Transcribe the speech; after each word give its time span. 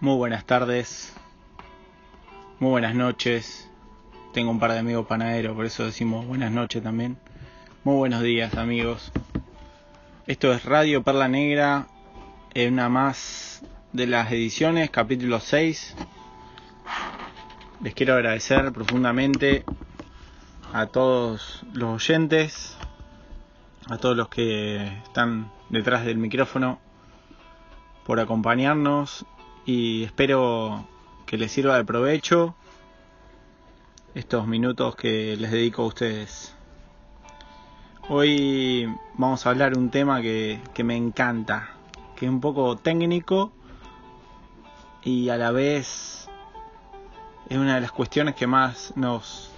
Muy 0.00 0.14
buenas 0.14 0.44
tardes, 0.44 1.12
muy 2.60 2.70
buenas 2.70 2.94
noches. 2.94 3.68
Tengo 4.32 4.52
un 4.52 4.60
par 4.60 4.70
de 4.70 4.78
amigos 4.78 5.08
panaderos, 5.08 5.56
por 5.56 5.66
eso 5.66 5.84
decimos 5.84 6.24
buenas 6.24 6.52
noches 6.52 6.84
también. 6.84 7.18
Muy 7.82 7.96
buenos 7.96 8.22
días 8.22 8.54
amigos. 8.54 9.10
Esto 10.28 10.52
es 10.52 10.64
Radio 10.64 11.02
Perla 11.02 11.26
Negra, 11.26 11.88
en 12.54 12.74
una 12.74 12.88
más 12.88 13.64
de 13.92 14.06
las 14.06 14.30
ediciones, 14.30 14.88
capítulo 14.90 15.40
6. 15.40 15.96
Les 17.82 17.92
quiero 17.92 18.14
agradecer 18.14 18.72
profundamente 18.72 19.64
a 20.72 20.86
todos 20.86 21.66
los 21.72 22.08
oyentes, 22.08 22.78
a 23.90 23.98
todos 23.98 24.16
los 24.16 24.28
que 24.28 24.86
están 25.02 25.50
detrás 25.70 26.04
del 26.04 26.18
micrófono, 26.18 26.78
por 28.06 28.20
acompañarnos 28.20 29.26
y 29.68 30.04
espero 30.04 30.86
que 31.26 31.36
les 31.36 31.52
sirva 31.52 31.76
de 31.76 31.84
provecho 31.84 32.54
estos 34.14 34.46
minutos 34.46 34.96
que 34.96 35.36
les 35.36 35.50
dedico 35.50 35.82
a 35.82 35.86
ustedes. 35.88 36.56
Hoy 38.08 38.88
vamos 39.18 39.44
a 39.44 39.50
hablar 39.50 39.76
un 39.76 39.90
tema 39.90 40.22
que, 40.22 40.58
que 40.72 40.84
me 40.84 40.96
encanta, 40.96 41.68
que 42.16 42.24
es 42.24 42.32
un 42.32 42.40
poco 42.40 42.76
técnico 42.76 43.52
y 45.04 45.28
a 45.28 45.36
la 45.36 45.50
vez 45.50 46.30
es 47.50 47.58
una 47.58 47.74
de 47.74 47.82
las 47.82 47.92
cuestiones 47.92 48.36
que 48.36 48.46
más 48.46 48.94
nos, 48.96 49.52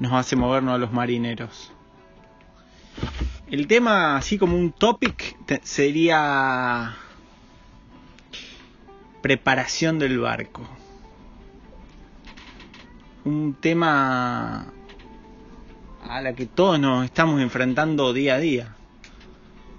nos 0.00 0.12
hace 0.12 0.34
movernos 0.34 0.74
a 0.74 0.78
los 0.78 0.92
marineros. 0.92 1.70
El 3.46 3.68
tema, 3.68 4.16
así 4.16 4.38
como 4.38 4.56
un 4.56 4.72
topic, 4.72 5.36
sería 5.62 6.96
preparación 9.24 9.98
del 9.98 10.18
barco. 10.18 10.68
Un 13.24 13.54
tema 13.54 14.66
a 16.06 16.20
la 16.20 16.34
que 16.34 16.44
todos 16.44 16.78
nos 16.78 17.06
estamos 17.06 17.40
enfrentando 17.40 18.12
día 18.12 18.34
a 18.34 18.38
día. 18.38 18.76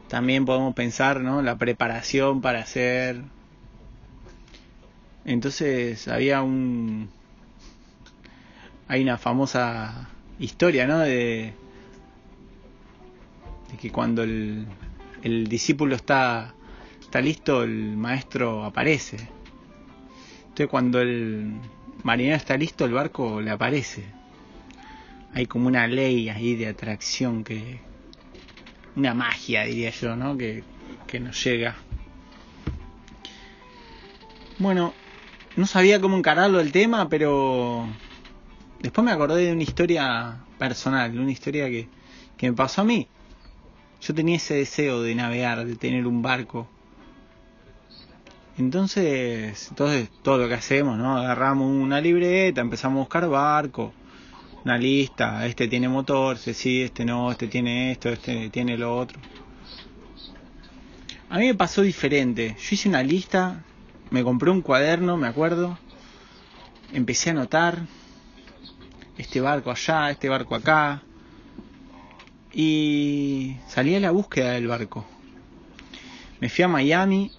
También 0.08 0.45
podemos 0.45 0.73
pensar, 0.73 1.22
¿no? 1.22 1.44
La 1.44 1.59
preparación 1.59 2.42
para 2.42 2.58
hacer. 2.61 3.22
Entonces 5.25 6.08
había 6.08 6.41
un. 6.41 7.12
Hay 8.88 9.03
una 9.03 9.19
famosa 9.19 10.09
historia, 10.39 10.88
¿no? 10.88 10.97
De, 10.97 11.53
que 13.80 13.91
cuando 13.91 14.23
el, 14.23 14.66
el 15.22 15.45
discípulo 15.45 15.95
está, 15.95 16.56
está 17.00 17.22
listo, 17.22 17.62
el 17.62 17.95
maestro 17.95 18.66
aparece. 18.66 19.36
Entonces 20.56 20.72
cuando 20.72 21.02
el 21.02 21.52
marinero 22.03 22.38
está 22.38 22.56
listo, 22.56 22.86
el 22.86 22.94
barco 22.94 23.42
le 23.42 23.52
aparece. 23.52 24.06
Hay 25.34 25.47
como 25.47 25.67
una 25.67 25.86
ley 25.86 26.30
ahí 26.30 26.56
de 26.56 26.70
atracción 26.70 27.44
que... 27.44 27.81
Una 28.95 29.14
magia, 29.14 29.66
diría 29.66 29.89
yo, 29.89 30.16
¿no? 30.16 30.38
Que, 30.38 30.64
que 31.08 31.20
nos 31.20 31.44
llega. 31.44 31.75
Bueno, 34.58 34.94
no 35.58 35.66
sabía 35.66 36.00
cómo 36.00 36.16
encararlo 36.16 36.62
el 36.62 36.72
tema, 36.72 37.09
pero 37.09 37.86
después 38.80 39.03
me 39.03 39.12
acordé 39.12 39.47
de 39.47 39.52
una 39.52 39.64
historia 39.64 40.38
personal, 40.58 41.19
una 41.19 41.34
historia 41.34 41.67
que, 41.67 41.90
que 42.38 42.50
me 42.50 42.56
pasó 42.56 42.80
a 42.80 42.86
mí. 42.86 43.09
Yo 44.00 44.14
tenía 44.14 44.38
ese 44.38 44.53
deseo 44.53 45.02
de 45.02 45.16
navegar, 45.16 45.66
de 45.66 45.75
tener 45.75 46.08
un 46.08 46.22
barco. 46.22 46.69
Entonces, 48.58 49.67
entonces 49.70 50.09
todo 50.23 50.38
lo 50.38 50.48
que 50.48 50.53
hacemos, 50.53 50.98
¿no? 50.98 51.17
Agarramos 51.17 51.70
una 51.70 52.00
libreta, 52.00 52.62
empezamos 52.62 52.97
a 52.97 53.00
buscar 53.00 53.28
barco, 53.28 53.94
una 54.63 54.78
lista, 54.78 55.46
este 55.46 55.68
tiene 55.68 55.90
motor, 55.90 56.38
este 56.38 56.53
sí, 56.53 56.81
este 56.81 57.03
no, 57.03 57.31
este 57.31 57.47
tiene 57.47 57.91
esto, 57.91 58.09
este 58.09 58.50
tiene 58.50 58.78
lo 58.78 58.97
otro. 58.97 59.19
A 61.29 61.38
mí 61.38 61.47
me 61.47 61.56
pasó 61.56 61.81
diferente. 61.81 62.56
Yo 62.57 62.68
hice 62.72 62.88
una 62.88 63.03
lista, 63.03 63.62
me 64.09 64.24
compré 64.24 64.52
un 64.52 64.62
cuaderno, 64.62 65.18
me 65.18 65.28
acuerdo, 65.28 65.78
empecé 66.94 67.31
a 67.31 67.34
anotar 67.34 67.79
este 69.18 69.41
barco 69.41 69.69
allá, 69.69 70.12
este 70.12 70.29
barco 70.29 70.56
acá, 70.56 71.03
y 72.53 73.58
salí 73.68 73.96
a 73.96 74.00
la 74.00 74.12
búsqueda 74.12 74.52
del 74.52 74.68
barco. 74.68 75.06
Me 76.40 76.47
fui 76.47 76.63
a 76.63 76.69
Miami 76.69 77.31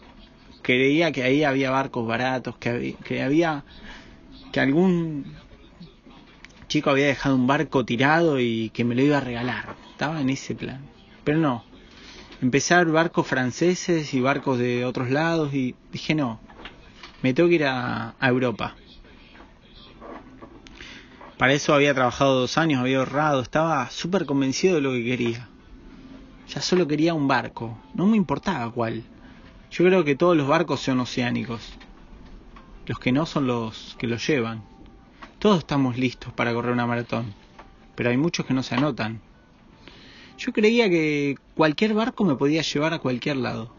creía 0.67 1.13
que 1.13 1.23
ahí 1.23 1.45
había 1.45 1.71
barcos 1.71 2.05
baratos, 2.09 2.57
que 2.57 2.71
había, 2.71 2.97
que 2.97 3.23
había 3.23 3.65
que 4.51 4.59
algún 4.59 5.25
chico 6.67 6.91
había 6.91 7.07
dejado 7.07 7.37
un 7.37 7.47
barco 7.47 7.85
tirado 7.85 8.41
y 8.41 8.71
que 8.71 8.83
me 8.83 8.97
lo 8.97 9.03
iba 9.03 9.19
a 9.19 9.21
regalar. 9.21 9.77
Estaba 9.93 10.21
en 10.21 10.29
ese 10.29 10.57
plan. 10.57 10.81
Pero 11.23 11.39
no. 11.39 11.65
Ver 12.41 12.87
barcos 12.87 13.29
franceses 13.29 14.13
y 14.13 14.21
barcos 14.21 14.59
de 14.59 14.85
otros 14.85 15.09
lados 15.09 15.55
y 15.55 15.77
dije 15.93 16.17
no, 16.17 16.41
me 17.23 17.33
tengo 17.33 17.49
que 17.49 17.55
ir 17.55 17.65
a, 17.65 18.17
a 18.19 18.29
Europa. 18.29 18.75
Para 21.39 21.53
eso 21.53 21.75
había 21.75 21.95
trabajado 21.95 22.41
dos 22.41 22.59
años, 22.59 22.81
había 22.81 22.99
ahorrado, 22.99 23.41
estaba 23.41 23.89
súper 23.91 24.27
convencido 24.27 24.75
de 24.75 24.81
lo 24.81 24.91
que 24.91 25.05
quería. 25.05 25.49
Ya 26.49 26.61
solo 26.61 26.89
quería 26.89 27.15
un 27.15 27.29
barco, 27.29 27.79
no 27.95 28.07
me 28.07 28.17
importaba 28.17 28.69
cuál. 28.73 29.05
Yo 29.71 29.85
creo 29.85 30.05
que 30.05 30.17
todos 30.17 30.37
los 30.37 30.49
barcos 30.49 30.81
son 30.81 31.01
oceánicos. 31.01 31.73
Los 32.87 32.99
que 32.99 33.13
no 33.13 33.27
son 33.27 33.47
los 33.47 33.97
que 33.99 34.07
los 34.07 34.27
llevan. 34.27 34.63
Todos 35.39 35.59
estamos 35.59 35.99
listos 35.99 36.33
para 36.33 36.55
correr 36.55 36.73
una 36.73 36.87
maratón, 36.87 37.35
pero 37.95 38.11
hay 38.11 38.17
muchos 38.17 38.47
que 38.47 38.55
no 38.55 38.63
se 38.63 38.75
anotan. 38.75 39.21
Yo 40.39 40.53
creía 40.53 40.89
que 40.89 41.37
cualquier 41.55 41.95
barco 41.95 42.25
me 42.25 42.37
podía 42.37 42.63
llevar 42.63 42.95
a 42.95 42.99
cualquier 42.99 43.37
lado. 43.37 43.73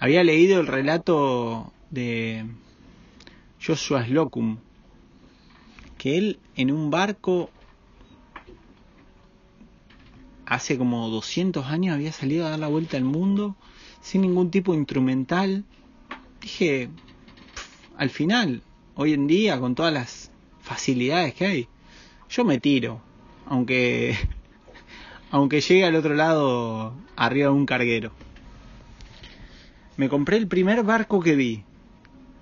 Había 0.00 0.24
leído 0.24 0.60
el 0.60 0.66
relato 0.66 1.72
de 1.90 2.46
Joshua 3.64 4.04
Slocum, 4.04 4.58
que 5.98 6.18
él 6.18 6.40
en 6.56 6.72
un 6.72 6.90
barco 6.90 7.50
hace 10.46 10.76
como 10.76 11.08
200 11.08 11.66
años 11.66 11.94
había 11.94 12.12
salido 12.12 12.46
a 12.46 12.50
dar 12.50 12.58
la 12.58 12.66
vuelta 12.66 12.96
al 12.96 13.04
mundo 13.04 13.56
sin 14.02 14.20
ningún 14.22 14.50
tipo 14.50 14.72
de 14.72 14.78
instrumental. 14.78 15.64
Dije, 16.40 16.90
al 17.96 18.10
final, 18.10 18.62
hoy 18.94 19.14
en 19.14 19.26
día, 19.26 19.58
con 19.58 19.74
todas 19.74 19.92
las 19.92 20.30
facilidades 20.60 21.34
que 21.34 21.46
hay, 21.46 21.68
yo 22.28 22.44
me 22.44 22.58
tiro, 22.58 23.00
aunque, 23.46 24.16
aunque 25.30 25.60
llegue 25.60 25.86
al 25.86 25.94
otro 25.94 26.14
lado 26.14 26.94
arriba 27.16 27.46
de 27.46 27.54
un 27.54 27.64
carguero. 27.64 28.12
Me 29.96 30.08
compré 30.08 30.36
el 30.36 30.48
primer 30.48 30.82
barco 30.82 31.20
que 31.20 31.36
vi. 31.36 31.62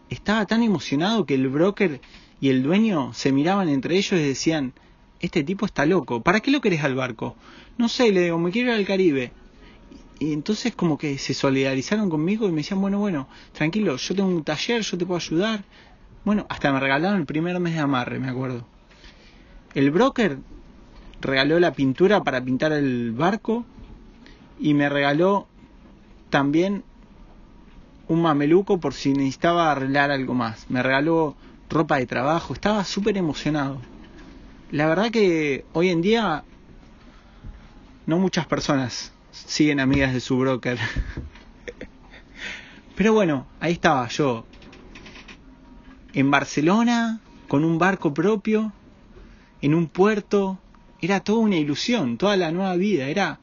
Estaba 0.09 0.47
tan 0.47 0.63
emocionado 0.63 1.27
que 1.27 1.35
el 1.35 1.49
broker 1.49 2.01
y 2.41 2.49
el 2.49 2.63
dueño 2.63 3.13
se 3.13 3.33
miraban 3.33 3.69
entre 3.69 3.97
ellos 3.97 4.19
y 4.19 4.25
decían, 4.25 4.73
este 5.21 5.45
tipo 5.45 5.67
está 5.67 5.85
loco, 5.85 6.23
¿para 6.23 6.41
qué 6.41 6.51
lo 6.51 6.61
querés 6.61 6.83
al 6.83 6.95
barco? 6.95 7.37
No 7.77 7.89
sé, 7.89 8.11
le 8.11 8.23
digo, 8.23 8.39
me 8.39 8.51
quiero 8.51 8.71
ir 8.71 8.77
al 8.77 8.87
Caribe 8.87 9.33
y 10.21 10.35
entonces 10.35 10.77
como 10.77 10.99
que 10.99 11.17
se 11.17 11.33
solidarizaron 11.33 12.11
conmigo 12.11 12.47
y 12.47 12.51
me 12.51 12.59
decían, 12.59 12.81
bueno, 12.81 12.99
bueno, 12.99 13.27
tranquilo, 13.53 13.97
yo 13.97 14.15
tengo 14.15 14.29
un 14.29 14.45
taller, 14.45 14.83
yo 14.83 14.99
te 14.99 15.07
puedo 15.07 15.17
ayudar. 15.17 15.65
Bueno, 16.27 16.45
hasta 16.51 16.71
me 16.73 16.79
regalaron 16.79 17.21
el 17.21 17.27
primer 17.27 17.59
mes 17.59 17.73
de 17.73 17.81
amarre, 17.81 18.21
me 18.21 18.29
acuerdo. 18.29 18.67
El 19.73 19.91
broker 19.91 20.39
regaló 21.23 21.59
la 21.59 21.73
pintura 21.73 22.23
para 22.23 22.45
pintar 22.45 22.73
el 22.73 23.13
barco 23.13 23.65
y 24.59 24.75
me 24.75 24.91
regaló 24.91 25.49
también 26.29 26.85
un 28.07 28.21
mameluco 28.21 28.79
por 28.79 28.93
si 28.93 29.15
necesitaba 29.15 29.73
arreglar 29.73 30.11
algo 30.11 30.35
más. 30.35 30.69
Me 30.69 30.83
regaló 30.83 31.35
ropa 31.71 31.97
de 31.97 32.07
trabajo, 32.07 32.53
estaba 32.53 32.85
súper 32.85 33.17
emocionado. 33.17 33.81
La 34.71 34.87
verdad 34.87 35.11
que 35.11 35.65
hoy 35.73 35.89
en 35.89 36.03
día 36.03 36.45
no 38.05 38.19
muchas 38.19 38.47
personas 38.47 39.15
siguen 39.33 39.81
amigas 39.81 40.13
de 40.13 40.21
su 40.21 40.39
broker. 40.39 40.79
Pero 42.97 43.13
bueno, 43.13 43.47
ahí 43.61 43.73
estaba 43.73 44.09
yo. 44.09 44.45
En 46.13 46.31
Barcelona, 46.31 47.21
con 47.49 47.65
un 47.65 47.79
barco 47.79 48.13
propio, 48.13 48.73
en 49.63 49.75
un 49.75 49.87
puerto. 49.87 50.59
Era 51.01 51.21
toda 51.21 51.39
una 51.39 51.57
ilusión, 51.57 52.19
toda 52.19 52.37
la 52.37 52.51
nueva 52.51 52.77
vida. 52.77 53.09
Era 53.09 53.41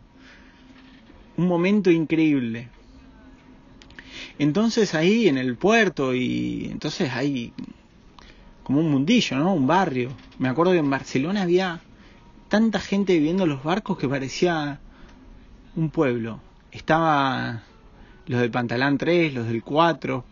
un 1.38 1.48
momento 1.48 1.90
increíble. 1.90 2.70
Entonces 4.40 4.94
ahí 4.94 5.28
en 5.28 5.38
el 5.38 5.56
puerto 5.56 6.14
y 6.14 6.68
entonces 6.72 7.12
ahí 7.12 7.54
como 8.64 8.82
un 8.82 8.92
mundillo, 8.92 9.38
¿no? 9.38 9.54
Un 9.54 9.66
barrio. 9.66 10.12
Me 10.38 10.50
acuerdo 10.50 10.74
que 10.74 10.80
en 10.80 10.90
Barcelona 10.90 11.44
había 11.44 11.82
tanta 12.48 12.80
gente 12.80 13.14
viviendo 13.14 13.46
los 13.46 13.64
barcos 13.64 13.98
que 13.98 14.08
parecía 14.08 14.80
un 15.78 15.90
pueblo. 15.92 16.42
Estaba 16.72 17.62
los 18.26 18.42
del 18.42 18.52
Pantalán 18.52 18.98
3, 18.98 19.34
los 19.34 19.48
del 19.48 19.64
4. 19.64 20.26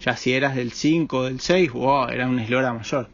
Ya 0.00 0.16
si 0.16 0.32
eras 0.32 0.54
del 0.54 0.72
5 0.72 1.16
o 1.16 1.24
del 1.24 1.40
6, 1.40 1.72
wow, 1.72 2.08
era 2.08 2.28
una 2.28 2.44
eslora 2.44 2.72
mayor. 2.72 3.08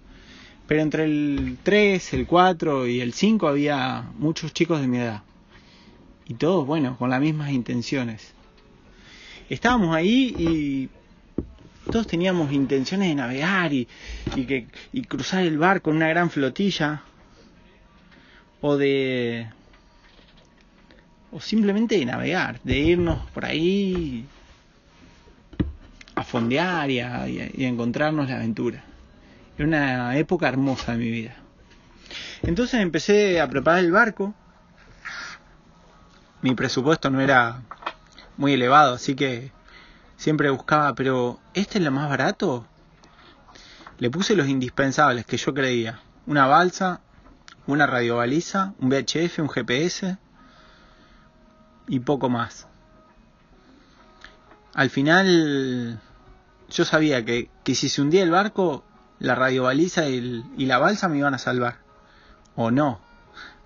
Pero 0.66 0.82
entre 0.82 1.04
el 1.04 1.56
3, 1.62 2.14
el 2.14 2.26
4 2.26 2.86
y 2.88 3.00
el 3.00 3.14
5 3.14 3.48
había 3.48 4.10
muchos 4.18 4.52
chicos 4.52 4.80
de 4.80 4.88
mi 4.88 4.98
edad. 4.98 5.22
Y 6.26 6.34
todos, 6.34 6.66
bueno, 6.66 6.96
con 6.98 7.08
las 7.08 7.20
mismas 7.20 7.52
intenciones. 7.52 8.34
Estábamos 9.48 9.94
ahí 9.94 10.34
y 10.36 10.88
todos 11.90 12.06
teníamos 12.06 12.52
intenciones 12.52 13.08
de 13.08 13.14
navegar 13.14 13.72
y, 13.72 13.88
y, 14.36 14.44
que, 14.44 14.66
y 14.92 15.02
cruzar 15.02 15.44
el 15.44 15.56
barco 15.56 15.90
en 15.90 15.96
una 15.96 16.08
gran 16.08 16.28
flotilla. 16.28 17.02
O 18.60 18.76
de... 18.76 19.48
O 21.30 21.40
simplemente 21.40 21.98
de 21.98 22.06
navegar, 22.06 22.60
de 22.64 22.78
irnos 22.78 23.18
por 23.30 23.44
ahí 23.44 24.26
a 26.14 26.24
fondear 26.24 26.90
y 26.90 27.00
a, 27.00 27.28
y 27.28 27.64
a 27.64 27.68
encontrarnos 27.68 28.28
la 28.28 28.36
aventura. 28.36 28.82
Era 29.56 29.66
una 29.66 30.16
época 30.16 30.48
hermosa 30.48 30.92
de 30.92 30.98
mi 30.98 31.10
vida. 31.10 31.36
Entonces 32.42 32.80
empecé 32.80 33.40
a 33.40 33.48
preparar 33.48 33.80
el 33.80 33.92
barco. 33.92 34.34
Mi 36.42 36.54
presupuesto 36.54 37.10
no 37.10 37.20
era 37.20 37.62
muy 38.36 38.52
elevado, 38.52 38.94
así 38.94 39.14
que 39.14 39.50
siempre 40.16 40.50
buscaba, 40.50 40.94
pero 40.94 41.40
¿este 41.54 41.78
es 41.78 41.84
lo 41.84 41.90
más 41.90 42.08
barato? 42.08 42.66
Le 43.98 44.10
puse 44.10 44.36
los 44.36 44.48
indispensables 44.48 45.26
que 45.26 45.36
yo 45.36 45.52
creía. 45.52 46.00
Una 46.26 46.46
balsa, 46.46 47.00
una 47.66 47.86
radiobaliza, 47.86 48.74
un 48.78 48.90
VHF, 48.90 49.40
un 49.40 49.48
GPS 49.48 50.16
y 51.88 52.00
poco 52.00 52.28
más. 52.28 52.66
Al 54.74 54.90
final 54.90 56.00
yo 56.70 56.84
sabía 56.84 57.24
que, 57.24 57.50
que 57.64 57.74
si 57.74 57.88
se 57.88 58.02
hundía 58.02 58.22
el 58.22 58.30
barco, 58.30 58.84
la 59.18 59.34
radiobaliza 59.34 60.08
y, 60.08 60.44
y 60.56 60.66
la 60.66 60.78
balsa 60.78 61.08
me 61.08 61.18
iban 61.18 61.34
a 61.34 61.38
salvar. 61.38 61.78
O 62.54 62.70
no. 62.70 63.00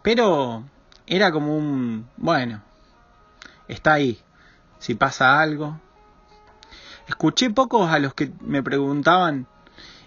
Pero 0.02 0.64
era 1.06 1.32
como 1.32 1.56
un... 1.56 2.08
Bueno, 2.16 2.62
está 3.68 3.94
ahí. 3.94 4.20
Si 4.78 4.94
pasa 4.94 5.40
algo. 5.40 5.80
Escuché 7.08 7.50
pocos 7.50 7.90
a 7.90 7.98
los 7.98 8.14
que 8.14 8.32
me 8.40 8.62
preguntaban, 8.62 9.46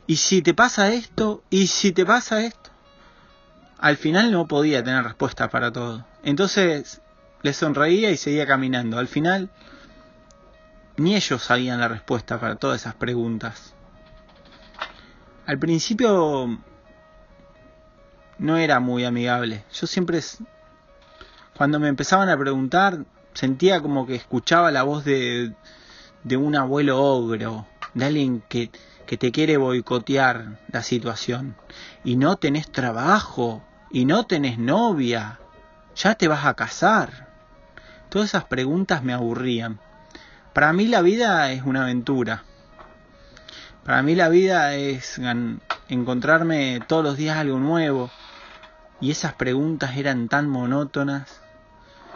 ¿y 0.07 0.15
si 0.15 0.41
te 0.41 0.53
pasa 0.53 0.89
esto? 0.89 1.43
¿Y 1.49 1.67
si 1.67 1.91
te 1.91 2.05
pasa 2.05 2.41
esto? 2.41 2.71
Al 3.77 3.97
final 3.97 4.31
no 4.31 4.47
podía 4.47 4.83
tener 4.83 5.03
respuesta 5.03 5.49
para 5.49 5.71
todo. 5.71 6.05
Entonces 6.23 7.01
les 7.45 7.57
sonreía 7.57 8.09
y 8.09 8.17
seguía 8.17 8.47
caminando. 8.47 8.97
Al 8.97 9.07
final 9.07 9.51
ni 10.97 11.15
ellos 11.15 11.43
sabían 11.43 11.79
la 11.79 11.87
respuesta 11.87 12.39
para 12.39 12.55
todas 12.55 12.81
esas 12.81 12.95
preguntas. 12.95 13.75
Al 15.45 15.59
principio 15.59 16.59
no 18.39 18.57
era 18.57 18.79
muy 18.79 19.05
amigable. 19.05 19.63
Yo 19.71 19.85
siempre, 19.85 20.21
cuando 21.55 21.79
me 21.79 21.87
empezaban 21.87 22.29
a 22.29 22.37
preguntar, 22.37 23.05
sentía 23.35 23.79
como 23.79 24.07
que 24.07 24.15
escuchaba 24.15 24.71
la 24.71 24.81
voz 24.81 25.05
de, 25.05 25.53
de 26.23 26.37
un 26.37 26.55
abuelo 26.55 26.99
ogro, 26.99 27.67
de 27.93 28.05
alguien 28.05 28.43
que, 28.49 28.71
que 29.05 29.17
te 29.17 29.31
quiere 29.31 29.57
boicotear 29.57 30.57
la 30.71 30.81
situación. 30.81 31.55
Y 32.03 32.15
no 32.15 32.37
tenés 32.37 32.71
trabajo, 32.71 33.63
y 33.91 34.05
no 34.05 34.25
tenés 34.25 34.57
novia, 34.57 35.39
ya 35.95 36.15
te 36.15 36.27
vas 36.27 36.43
a 36.47 36.55
casar. 36.55 37.34
Todas 38.15 38.29
esas 38.29 38.45
preguntas 38.45 39.03
me 39.03 39.11
aburrían. 39.11 39.77
Para 40.53 40.71
mí 40.71 40.87
la 40.87 41.01
vida 41.01 41.51
es 41.51 41.63
una 41.63 41.83
aventura. 41.83 42.45
Para 43.83 44.03
mí 44.03 44.15
la 44.15 44.29
vida 44.29 44.73
es 44.73 45.19
encontrarme 45.89 46.79
todos 46.87 47.03
los 47.03 47.17
días 47.17 47.35
algo 47.35 47.59
nuevo. 47.59 48.09
Y 49.01 49.11
esas 49.11 49.33
preguntas 49.33 49.97
eran 49.97 50.29
tan 50.29 50.47
monótonas. 50.47 51.41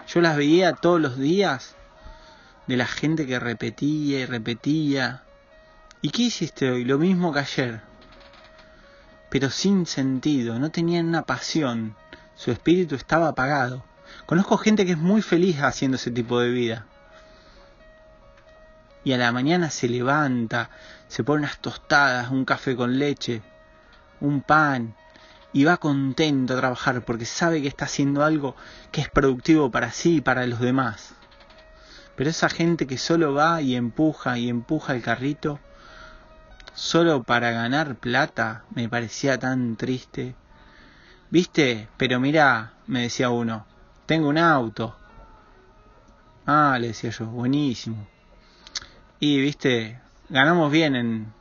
Yo 0.07 0.21
las 0.21 0.37
veía 0.37 0.71
todos 0.71 1.01
los 1.01 1.19
días 1.19 1.75
de 2.65 2.77
la 2.77 2.85
gente 2.85 3.27
que 3.27 3.37
repetía 3.37 4.21
y 4.21 4.25
repetía. 4.25 5.23
¿Y 6.01 6.11
qué 6.11 6.21
hiciste 6.21 6.71
hoy? 6.71 6.85
Lo 6.85 6.97
mismo 6.97 7.33
que 7.33 7.39
ayer. 7.39 7.81
Pero 9.29 9.49
sin 9.49 9.85
sentido, 9.85 10.59
no 10.59 10.71
tenían 10.71 11.09
una 11.09 11.23
pasión. 11.23 11.97
Su 12.35 12.51
espíritu 12.51 12.95
estaba 12.95 13.27
apagado. 13.27 13.88
Conozco 14.29 14.59
gente 14.59 14.85
que 14.85 14.91
es 14.91 14.97
muy 14.99 15.23
feliz 15.23 15.59
haciendo 15.59 15.95
ese 15.95 16.11
tipo 16.11 16.39
de 16.39 16.51
vida 16.51 16.85
y 19.03 19.13
a 19.13 19.17
la 19.17 19.31
mañana 19.31 19.71
se 19.71 19.89
levanta, 19.89 20.69
se 21.07 21.23
pone 21.23 21.45
unas 21.45 21.57
tostadas, 21.57 22.29
un 22.29 22.45
café 22.45 22.75
con 22.75 22.99
leche, 22.99 23.41
un 24.21 24.41
pan 24.41 24.93
y 25.51 25.63
va 25.63 25.77
contento 25.77 26.53
a 26.53 26.57
trabajar 26.57 27.03
porque 27.05 27.25
sabe 27.25 27.63
que 27.63 27.67
está 27.67 27.85
haciendo 27.85 28.23
algo 28.23 28.55
que 28.91 29.01
es 29.01 29.09
productivo 29.09 29.71
para 29.71 29.91
sí 29.91 30.17
y 30.17 30.21
para 30.21 30.45
los 30.45 30.59
demás. 30.59 31.15
Pero 32.15 32.29
esa 32.29 32.49
gente 32.49 32.85
que 32.85 32.99
solo 32.99 33.33
va 33.33 33.63
y 33.63 33.75
empuja 33.75 34.37
y 34.37 34.47
empuja 34.47 34.93
el 34.93 35.01
carrito 35.01 35.59
solo 36.75 37.23
para 37.23 37.49
ganar 37.49 37.95
plata 37.95 38.63
me 38.75 38.87
parecía 38.89 39.39
tan 39.39 39.75
triste. 39.75 40.35
¿Viste? 41.31 41.89
Pero 41.97 42.19
mira, 42.19 42.73
me 42.85 43.01
decía 43.01 43.31
uno, 43.31 43.65
tengo 44.09 44.27
un 44.27 44.39
auto. 44.39 44.95
Ah, 46.47 46.79
le 46.81 46.87
decía 46.87 47.11
yo, 47.11 47.27
buenísimo. 47.27 48.07
Y, 49.19 49.39
viste, 49.39 49.99
ganamos 50.29 50.71
bien 50.71 50.95
en 50.95 51.33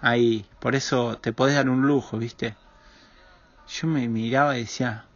ahí, 0.00 0.46
por 0.60 0.76
eso 0.76 1.18
te 1.18 1.32
podés 1.32 1.56
dar 1.56 1.68
un 1.68 1.88
lujo, 1.88 2.16
viste. 2.16 2.54
Yo 3.68 3.88
me 3.88 4.06
miraba 4.06 4.56
y 4.56 4.60
decía, 4.60 5.06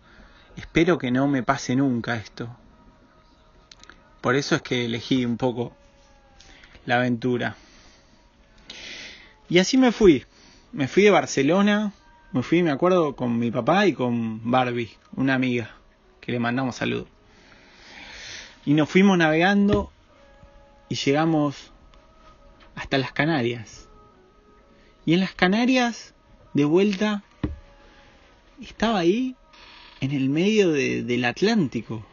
espero 0.56 0.98
que 0.98 1.12
no 1.12 1.28
me 1.28 1.44
pase 1.44 1.76
nunca 1.76 2.16
esto. 2.16 2.48
Por 4.20 4.34
eso 4.34 4.56
es 4.56 4.62
que 4.62 4.86
elegí 4.86 5.24
un 5.24 5.36
poco 5.36 5.76
la 6.86 6.96
aventura. 6.96 7.54
Y 9.48 9.60
así 9.60 9.78
me 9.78 9.92
fui. 9.92 10.26
Me 10.72 10.88
fui 10.88 11.04
de 11.04 11.12
Barcelona, 11.12 11.92
me 12.32 12.42
fui, 12.42 12.64
me 12.64 12.72
acuerdo, 12.72 13.14
con 13.14 13.38
mi 13.38 13.52
papá 13.52 13.86
y 13.86 13.92
con 13.92 14.50
Barbie, 14.50 14.90
una 15.14 15.34
amiga, 15.34 15.70
que 16.24 16.32
le 16.32 16.38
mandamos 16.38 16.76
saludos. 16.76 17.08
Y 18.64 18.72
nos 18.72 18.88
fuimos 18.88 19.18
navegando 19.18 19.92
y 20.88 20.94
llegamos 20.94 21.72
hasta 22.74 22.96
las 22.96 23.12
Canarias. 23.12 23.88
Y 25.04 25.12
en 25.12 25.20
las 25.20 25.34
Canarias, 25.34 26.14
de 26.54 26.64
vuelta, 26.64 27.22
estaba 28.62 29.00
ahí 29.00 29.36
en 30.00 30.12
el 30.12 30.30
medio 30.30 30.72
del 30.72 31.24
Atlántico. 31.26 32.06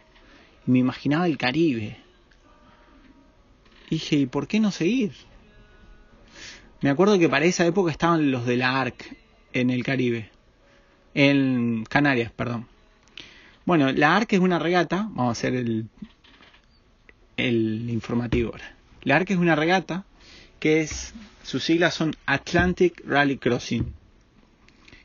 Y 0.68 0.72
me 0.72 0.80
imaginaba 0.80 1.26
el 1.26 1.38
Caribe. 1.38 1.98
dije, 3.90 4.18
¿y 4.18 4.26
por 4.26 4.48
qué 4.48 4.60
no 4.60 4.72
seguir? 4.72 5.14
Me 6.82 6.90
acuerdo 6.90 7.18
que 7.18 7.30
para 7.30 7.46
esa 7.46 7.66
época 7.66 7.92
estaban 7.92 8.32
los 8.32 8.46
de 8.46 8.58
la 8.58 8.82
ARC 8.82 9.16
en 9.54 9.70
el 9.70 9.84
Caribe. 9.84 10.30
En 11.14 11.86
Canarias, 11.86 12.32
perdón. 12.32 12.68
Bueno, 13.72 13.90
la 13.94 14.18
ARC 14.18 14.34
es 14.34 14.42
una 14.42 14.60
regata. 14.60 15.08
Vamos 15.12 15.30
a 15.30 15.32
hacer 15.32 15.56
el, 15.56 15.88
informativo 17.90 18.52
ahora. 18.52 18.76
La 19.04 19.16
ARC 19.16 19.32
es 19.32 19.38
una 19.38 19.56
regata 19.56 20.04
que 20.60 20.82
es, 20.82 21.14
sus 21.42 21.64
siglas 21.64 21.94
son 21.94 22.14
Atlantic 22.26 23.02
Rally 23.06 23.38
Crossing. 23.38 23.94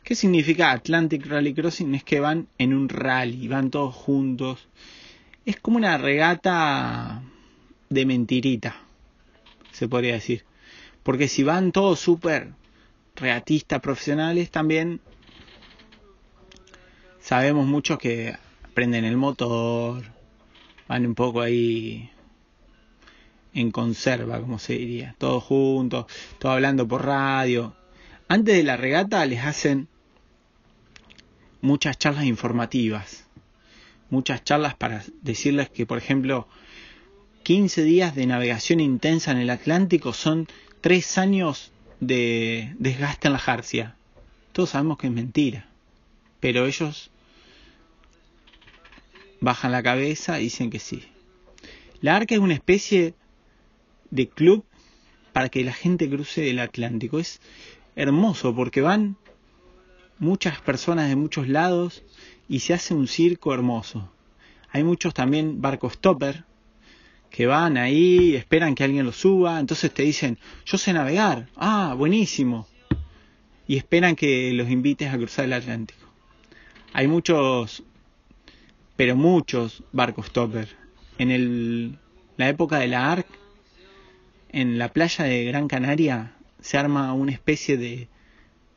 ¿Qué 0.02 0.16
significa 0.16 0.72
Atlantic 0.72 1.26
Rally 1.26 1.54
Crossing? 1.54 1.94
Es 1.94 2.02
que 2.02 2.18
van 2.18 2.48
en 2.58 2.74
un 2.74 2.88
rally, 2.88 3.46
van 3.46 3.70
todos 3.70 3.94
juntos. 3.94 4.66
Es 5.44 5.60
como 5.60 5.76
una 5.76 5.96
regata 5.96 7.22
de 7.88 8.04
mentirita, 8.04 8.74
se 9.70 9.86
podría 9.86 10.14
decir. 10.14 10.44
Porque 11.04 11.28
si 11.28 11.44
van 11.44 11.70
todos 11.70 12.00
súper 12.00 12.50
regatistas 13.14 13.80
profesionales, 13.80 14.50
también 14.50 15.00
sabemos 17.20 17.64
muchos 17.64 18.00
que 18.00 18.44
prenden 18.76 19.06
el 19.06 19.16
motor, 19.16 20.04
van 20.86 21.06
un 21.06 21.14
poco 21.14 21.40
ahí 21.40 22.10
en 23.54 23.70
conserva, 23.70 24.38
como 24.38 24.58
se 24.58 24.74
diría, 24.74 25.14
todos 25.16 25.42
juntos, 25.42 26.04
todos 26.38 26.56
hablando 26.56 26.86
por 26.86 27.06
radio. 27.06 27.74
Antes 28.28 28.54
de 28.54 28.62
la 28.62 28.76
regata 28.76 29.24
les 29.24 29.42
hacen 29.42 29.88
muchas 31.62 31.98
charlas 31.98 32.26
informativas, 32.26 33.24
muchas 34.10 34.44
charlas 34.44 34.74
para 34.74 35.02
decirles 35.22 35.70
que, 35.70 35.86
por 35.86 35.96
ejemplo, 35.96 36.46
15 37.44 37.82
días 37.82 38.14
de 38.14 38.26
navegación 38.26 38.80
intensa 38.80 39.30
en 39.30 39.38
el 39.38 39.48
Atlántico 39.48 40.12
son 40.12 40.48
3 40.82 41.16
años 41.16 41.72
de 42.00 42.74
desgaste 42.78 43.28
en 43.28 43.32
la 43.32 43.38
jarcia. 43.38 43.96
Todos 44.52 44.68
sabemos 44.68 44.98
que 44.98 45.06
es 45.06 45.14
mentira, 45.14 45.66
pero 46.40 46.66
ellos 46.66 47.10
bajan 49.40 49.72
la 49.72 49.82
cabeza 49.82 50.40
y 50.40 50.44
dicen 50.44 50.70
que 50.70 50.78
sí. 50.78 51.02
La 52.00 52.16
arca 52.16 52.34
es 52.34 52.40
una 52.40 52.54
especie 52.54 53.14
de 54.10 54.28
club 54.28 54.64
para 55.32 55.48
que 55.48 55.64
la 55.64 55.72
gente 55.72 56.08
cruce 56.08 56.50
el 56.50 56.58
Atlántico. 56.58 57.18
Es 57.18 57.40
hermoso 57.94 58.54
porque 58.54 58.80
van 58.80 59.16
muchas 60.18 60.60
personas 60.60 61.08
de 61.08 61.16
muchos 61.16 61.48
lados 61.48 62.02
y 62.48 62.60
se 62.60 62.74
hace 62.74 62.94
un 62.94 63.08
circo 63.08 63.52
hermoso. 63.52 64.10
Hay 64.70 64.84
muchos 64.84 65.14
también 65.14 65.60
barcos 65.60 65.94
stopper 65.94 66.44
que 67.30 67.46
van 67.46 67.76
ahí, 67.76 68.34
esperan 68.34 68.74
que 68.74 68.84
alguien 68.84 69.04
los 69.04 69.16
suba, 69.16 69.60
entonces 69.60 69.92
te 69.92 70.02
dicen, 70.02 70.38
yo 70.64 70.78
sé 70.78 70.92
navegar, 70.92 71.48
ah, 71.56 71.94
buenísimo, 71.96 72.66
y 73.66 73.76
esperan 73.76 74.16
que 74.16 74.52
los 74.52 74.70
invites 74.70 75.12
a 75.12 75.18
cruzar 75.18 75.44
el 75.44 75.52
Atlántico. 75.52 76.06
Hay 76.92 77.08
muchos, 77.08 77.82
pero 78.96 79.16
muchos 79.16 79.82
barcos 79.92 80.26
stopper. 80.26 80.68
En 81.18 81.30
el, 81.30 81.98
la 82.36 82.48
época 82.48 82.78
de 82.78 82.88
la 82.88 83.12
ARC, 83.12 83.26
en 84.50 84.78
la 84.78 84.92
playa 84.92 85.24
de 85.24 85.44
Gran 85.44 85.68
Canaria, 85.68 86.34
se 86.60 86.78
arma 86.78 87.12
una 87.12 87.32
especie 87.32 87.76
de 87.76 88.08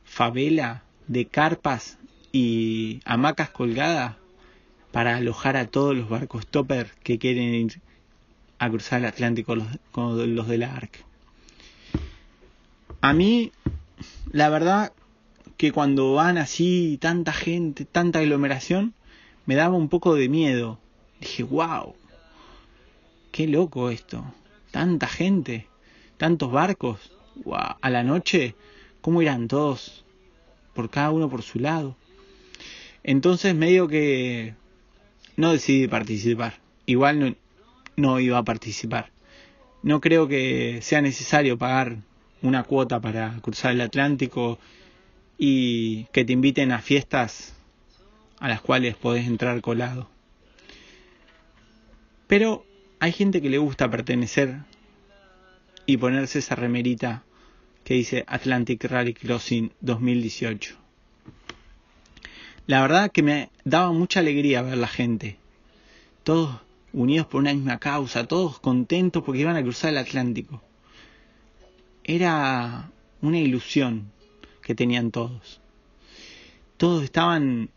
favela 0.04 0.84
de 1.08 1.26
carpas 1.26 1.98
y 2.32 3.00
hamacas 3.06 3.50
colgadas 3.50 4.16
para 4.92 5.18
alojar 5.18 5.56
a 5.58 5.68
todos 5.68 5.96
los 5.96 6.10
barcos 6.10 6.48
topper 6.48 6.92
que 7.04 7.18
quieren 7.20 7.54
ir 7.54 7.82
a 8.58 8.70
cruzar 8.70 9.00
el 9.00 9.06
Atlántico 9.06 9.56
con 9.92 10.36
los 10.36 10.48
de 10.48 10.58
la 10.58 10.76
ARC. 10.76 11.06
A 13.02 13.14
mí, 13.14 13.52
la 14.32 14.50
verdad 14.50 14.92
que 15.58 15.72
cuando 15.72 16.14
van 16.14 16.38
así 16.38 16.98
tanta 17.02 17.32
gente, 17.32 17.86
tanta 17.86 18.20
aglomeración, 18.20 18.94
me 19.50 19.56
daba 19.56 19.76
un 19.76 19.90
poco 19.90 20.14
de 20.14 20.30
miedo. 20.30 20.78
Dije, 21.20 21.42
wow, 21.42 21.96
qué 23.32 23.48
loco 23.48 23.90
esto. 23.90 24.24
Tanta 24.70 25.08
gente, 25.08 25.66
tantos 26.18 26.52
barcos. 26.52 27.12
a 27.82 27.90
la 27.90 28.04
noche, 28.04 28.54
¿cómo 29.02 29.24
irán 29.24 29.48
todos? 29.48 30.06
Por 30.76 30.92
cada 30.92 31.10
uno 31.10 31.32
por 31.32 31.42
su 31.42 31.58
lado. 31.58 31.96
Entonces 33.02 33.56
medio 33.56 33.88
que 33.88 34.54
no 35.36 35.52
decidí 35.52 35.88
participar. 35.88 36.60
Igual 36.86 37.20
no, 37.20 37.36
no 37.96 38.20
iba 38.20 38.38
a 38.38 38.44
participar. 38.44 39.10
No 39.82 40.00
creo 40.00 40.28
que 40.28 40.78
sea 40.84 41.02
necesario 41.02 41.58
pagar 41.58 41.98
una 42.44 42.62
cuota 42.66 43.00
para 43.00 43.40
cruzar 43.42 43.72
el 43.72 43.82
Atlántico 43.82 44.60
y 45.40 46.04
que 46.12 46.24
te 46.24 46.34
inviten 46.34 46.72
a 46.72 46.84
fiestas 46.84 47.56
a 48.40 48.48
las 48.48 48.62
cuales 48.62 48.96
podés 48.96 49.28
entrar 49.28 49.62
colado. 49.62 50.10
Pero 52.28 52.66
hay 53.00 53.12
gente 53.12 53.42
que 53.42 53.50
le 53.50 53.58
gusta 53.58 53.90
pertenecer 53.90 54.60
y 55.86 55.98
ponerse 55.98 56.40
esa 56.40 56.56
remerita 56.56 57.24
que 57.84 57.96
dice 57.96 58.24
Atlantic 58.28 58.84
Rally 58.84 59.14
Crossing 59.14 59.72
2018. 59.82 60.76
La 62.68 62.82
verdad 62.82 63.12
que 63.12 63.24
me 63.24 63.50
daba 63.64 63.92
mucha 63.92 64.20
alegría 64.20 64.62
ver 64.62 64.78
la 64.78 64.88
gente. 64.88 65.38
Todos 66.24 66.62
unidos 66.94 67.28
por 67.28 67.42
una 67.42 67.54
misma 67.54 67.80
causa, 67.80 68.28
todos 68.28 68.60
contentos 68.60 69.24
porque 69.24 69.42
iban 69.42 69.56
a 69.56 69.64
cruzar 69.64 69.90
el 69.92 69.98
Atlántico. 69.98 70.62
Era 72.04 72.92
una 73.22 73.40
ilusión 73.40 74.12
que 74.62 74.76
tenían 74.76 75.10
todos. 75.10 75.60
Todos 76.78 77.04
estaban, 77.04 77.70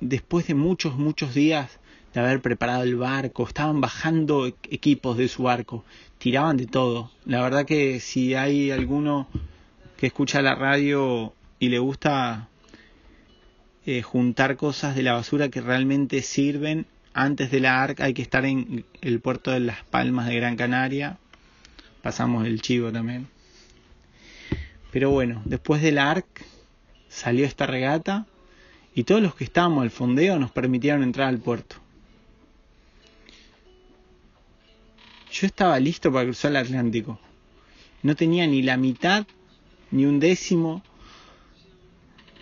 después 0.00 0.46
de 0.46 0.54
muchos, 0.54 0.96
muchos 0.96 1.34
días 1.34 1.78
de 2.12 2.20
haber 2.20 2.40
preparado 2.40 2.82
el 2.82 2.96
barco, 2.96 3.46
estaban 3.46 3.80
bajando 3.80 4.46
equipos 4.46 5.16
de 5.16 5.28
su 5.28 5.44
barco, 5.44 5.84
tiraban 6.18 6.56
de 6.56 6.66
todo. 6.66 7.10
La 7.24 7.42
verdad 7.42 7.66
que 7.66 8.00
si 8.00 8.34
hay 8.34 8.70
alguno 8.70 9.28
que 9.96 10.06
escucha 10.06 10.42
la 10.42 10.54
radio 10.54 11.34
y 11.58 11.68
le 11.68 11.78
gusta 11.78 12.48
eh, 13.86 14.00
juntar 14.00 14.56
cosas 14.56 14.96
de 14.96 15.02
la 15.02 15.12
basura 15.12 15.50
que 15.50 15.60
realmente 15.60 16.22
sirven. 16.22 16.86
Antes 17.12 17.50
de 17.50 17.60
la 17.60 17.82
ARC 17.82 18.00
hay 18.00 18.14
que 18.14 18.22
estar 18.22 18.44
en 18.46 18.86
el 19.02 19.20
puerto 19.20 19.50
de 19.50 19.60
Las 19.60 19.84
Palmas 19.84 20.26
de 20.26 20.36
Gran 20.36 20.56
Canaria. 20.56 21.18
Pasamos 22.02 22.46
el 22.46 22.62
chivo 22.62 22.90
también. 22.92 23.28
Pero 24.90 25.10
bueno, 25.10 25.42
después 25.44 25.82
de 25.82 25.92
la 25.92 26.10
ARC 26.10 26.26
salió 27.08 27.44
esta 27.44 27.66
regata 27.66 28.26
y 28.94 29.04
todos 29.04 29.20
los 29.20 29.34
que 29.34 29.44
estábamos 29.44 29.82
al 29.82 29.90
fondeo 29.90 30.38
nos 30.38 30.52
permitieron 30.52 31.02
entrar 31.02 31.28
al 31.28 31.38
puerto. 31.38 31.76
Yo 35.32 35.46
estaba 35.46 35.80
listo 35.80 36.12
para 36.12 36.26
cruzar 36.26 36.52
el 36.52 36.58
Atlántico. 36.58 37.18
No 38.02 38.14
tenía 38.14 38.46
ni 38.46 38.62
la 38.62 38.76
mitad, 38.76 39.26
ni 39.90 40.06
un 40.06 40.20
décimo 40.20 40.82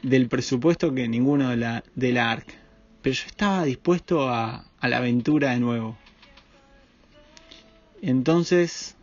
del 0.02 0.28
presupuesto 0.28 0.92
que 0.92 1.09
ninguno 1.09 1.49
de 1.49 1.56
la, 1.56 1.85
de 1.94 2.12
la 2.12 2.30
ARC. 2.30 2.54
Pero 3.00 3.14
yo 3.14 3.26
estaba 3.26 3.64
dispuesto 3.64 4.28
a, 4.28 4.66
a 4.78 4.88
la 4.88 4.99
aventura 4.99 5.52
de 5.52 5.61
nuevo. 5.61 5.97
Entonces, 8.02 8.97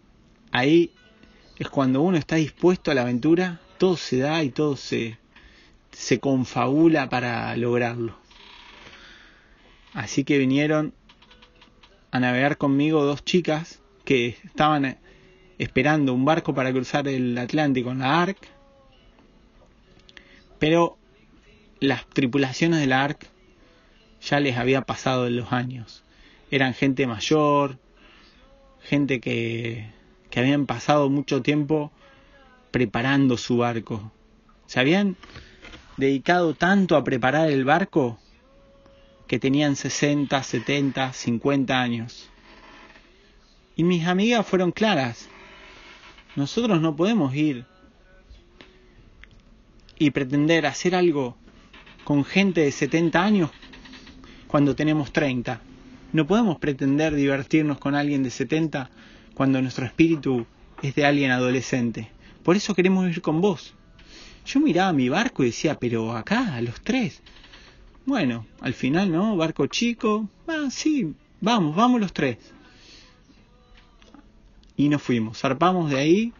ahí 0.52 0.92
es 1.58 1.68
cuando 1.70 2.02
uno 2.02 2.18
está 2.18 2.36
dispuesto 2.36 2.92
a 2.92 2.94
la 2.94 3.02
aventura, 3.02 3.60
todo 3.80 3.98
se 3.98 4.18
da 4.20 4.44
y 4.44 4.50
todo 4.50 4.76
se, 4.76 5.18
se 6.00 6.22
confabula 6.22 7.10
para 7.10 7.54
lograrlo. 7.58 8.16
Así 9.94 10.24
que 10.24 10.38
vinieron 10.38 10.94
a 12.10 12.22
navegar 12.22 12.58
conmigo 12.58 13.04
dos 13.04 13.26
chicas 13.26 13.82
que 14.06 14.38
estaban 14.46 14.98
esperando 15.58 16.14
un 16.14 16.24
barco 16.24 16.56
para 16.56 16.72
cruzar 16.72 17.10
el 17.10 17.38
Atlántico 17.38 17.92
en 17.92 18.00
la 18.00 18.22
ARC 18.22 18.38
pero 20.58 20.98
las 21.82 22.08
tripulaciones 22.08 22.80
de 22.80 22.88
la 22.88 23.04
ARC 23.04 23.28
ya 24.22 24.40
les 24.40 24.56
había 24.56 24.84
pasado 24.84 25.28
en 25.28 25.36
los 25.36 25.52
años. 25.52 26.06
Eran 26.50 26.74
gente 26.74 27.08
mayor, 27.08 27.78
gente 28.82 29.20
que, 29.20 29.92
que 30.30 30.40
habían 30.40 30.66
pasado 30.66 31.10
mucho 31.10 31.42
tiempo 31.42 31.92
preparando 32.72 33.36
su 33.36 33.58
barco. 33.58 34.14
Se 34.66 34.80
habían 34.80 35.18
dedicado 36.00 36.54
tanto 36.54 36.96
a 36.96 37.04
preparar 37.04 37.50
el 37.50 37.66
barco 37.66 38.18
que 39.28 39.40
tenían 39.40 39.76
60, 39.76 40.42
70, 40.42 41.14
50 41.14 41.80
años. 41.80 42.30
Y 43.76 43.84
mis 43.84 44.08
amigas 44.08 44.46
fueron 44.48 44.72
claras. 44.72 45.30
Nosotros 46.36 46.82
no 46.82 46.96
podemos 46.96 47.36
ir 47.36 47.66
y 50.00 50.12
pretender 50.12 50.66
hacer 50.66 50.96
algo 50.96 51.38
con 52.04 52.26
gente 52.26 52.62
de 52.62 52.72
70 52.72 53.24
años 53.24 53.52
cuando 54.48 54.76
tenemos 54.76 55.12
30. 55.12 55.62
No 56.12 56.26
podemos 56.26 56.58
pretender 56.58 57.14
divertirnos 57.14 57.78
con 57.78 57.94
alguien 57.94 58.24
de 58.24 58.32
70 58.32 58.90
cuando 59.36 59.62
nuestro 59.62 59.86
espíritu 59.86 60.48
es 60.82 60.96
de 60.96 61.06
alguien 61.06 61.32
adolescente. 61.32 62.10
Por 62.42 62.56
eso 62.56 62.74
queremos 62.74 63.08
ir 63.08 63.22
con 63.22 63.42
vos. 63.42 63.76
Yo 64.50 64.60
miraba 64.60 64.92
mi 64.94 65.10
barco 65.10 65.44
y 65.44 65.48
decía, 65.48 65.78
pero 65.80 66.18
acá, 66.18 66.56
a 66.56 66.62
los 66.62 66.82
tres. 66.82 67.22
Bueno, 68.08 68.48
al 68.62 68.74
final, 68.74 69.12
¿no? 69.12 69.38
Barco 69.38 69.68
chico. 69.68 70.28
Ah, 70.48 70.70
sí, 70.72 71.14
vamos, 71.40 71.76
vamos 71.76 72.02
los 72.02 72.14
tres. 72.14 72.40
Y 74.76 74.90
nos 74.90 75.04
fuimos. 75.04 75.38
Zarpamos 75.38 75.92
de 75.92 75.98
ahí 76.00 76.34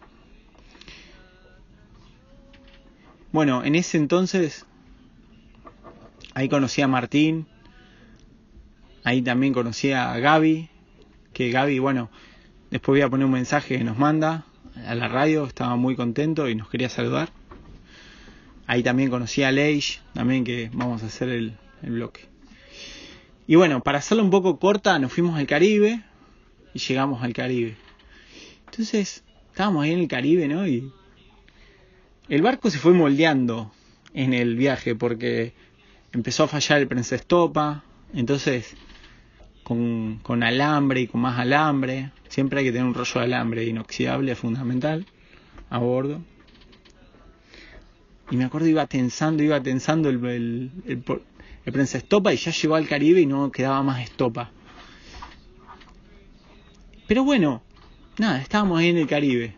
Bueno, 3.32 3.62
en 3.62 3.76
ese 3.76 3.96
entonces, 3.96 4.66
ahí 6.34 6.48
conocí 6.48 6.82
a 6.82 6.88
Martín, 6.88 7.46
ahí 9.04 9.22
también 9.22 9.54
conocí 9.54 9.92
a 9.92 10.18
Gaby, 10.18 10.68
que 11.32 11.52
Gaby, 11.52 11.78
bueno, 11.78 12.10
después 12.72 12.94
voy 12.94 13.02
a 13.02 13.08
poner 13.08 13.26
un 13.26 13.32
mensaje 13.32 13.78
que 13.78 13.84
nos 13.84 13.96
manda 13.96 14.46
a 14.84 14.96
la 14.96 15.06
radio, 15.06 15.44
estaba 15.44 15.76
muy 15.76 15.94
contento 15.94 16.48
y 16.48 16.56
nos 16.56 16.68
quería 16.68 16.88
saludar. 16.88 17.30
Ahí 18.70 18.84
también 18.84 19.10
conocí 19.10 19.42
a 19.42 19.50
Leish, 19.50 20.00
también 20.14 20.44
que 20.44 20.70
vamos 20.72 21.02
a 21.02 21.06
hacer 21.06 21.28
el, 21.28 21.54
el 21.82 21.90
bloque. 21.90 22.20
Y 23.48 23.56
bueno, 23.56 23.82
para 23.82 23.98
hacerlo 23.98 24.22
un 24.22 24.30
poco 24.30 24.60
corta, 24.60 24.96
nos 25.00 25.12
fuimos 25.12 25.36
al 25.36 25.48
Caribe 25.48 26.04
y 26.72 26.78
llegamos 26.78 27.20
al 27.24 27.32
Caribe. 27.32 27.74
Entonces, 28.66 29.24
estábamos 29.50 29.82
ahí 29.82 29.90
en 29.90 29.98
el 29.98 30.06
Caribe, 30.06 30.46
¿no? 30.46 30.68
Y 30.68 30.88
el 32.28 32.42
barco 32.42 32.70
se 32.70 32.78
fue 32.78 32.92
moldeando 32.92 33.72
en 34.14 34.34
el 34.34 34.54
viaje 34.54 34.94
porque 34.94 35.52
empezó 36.12 36.44
a 36.44 36.46
fallar 36.46 36.78
el 36.78 36.86
prensestopa, 36.86 37.82
entonces 38.14 38.76
con, 39.64 40.20
con, 40.22 40.44
alambre 40.44 41.00
y 41.00 41.06
con 41.08 41.22
más 41.22 41.40
alambre, 41.40 42.12
siempre 42.28 42.60
hay 42.60 42.66
que 42.66 42.70
tener 42.70 42.86
un 42.86 42.94
rollo 42.94 43.18
de 43.18 43.24
alambre 43.24 43.64
inoxidable, 43.64 44.30
es 44.30 44.38
fundamental, 44.38 45.06
a 45.70 45.78
bordo. 45.78 46.22
Y 48.30 48.36
me 48.36 48.44
acuerdo 48.44 48.68
iba 48.68 48.86
tensando, 48.86 49.42
iba 49.42 49.60
tensando 49.62 50.08
el, 50.08 50.24
el, 50.24 50.70
el, 50.86 51.04
el 51.64 51.72
prensestopa 51.72 52.32
y 52.32 52.36
ya 52.36 52.52
llegó 52.52 52.74
al 52.76 52.86
Caribe 52.86 53.20
y 53.20 53.26
no 53.26 53.50
quedaba 53.50 53.82
más 53.82 54.00
estopa. 54.02 54.50
Pero 57.08 57.24
bueno, 57.24 57.62
nada, 58.18 58.40
estábamos 58.40 58.78
ahí 58.78 58.88
en 58.88 58.98
el 58.98 59.06
Caribe. 59.08 59.56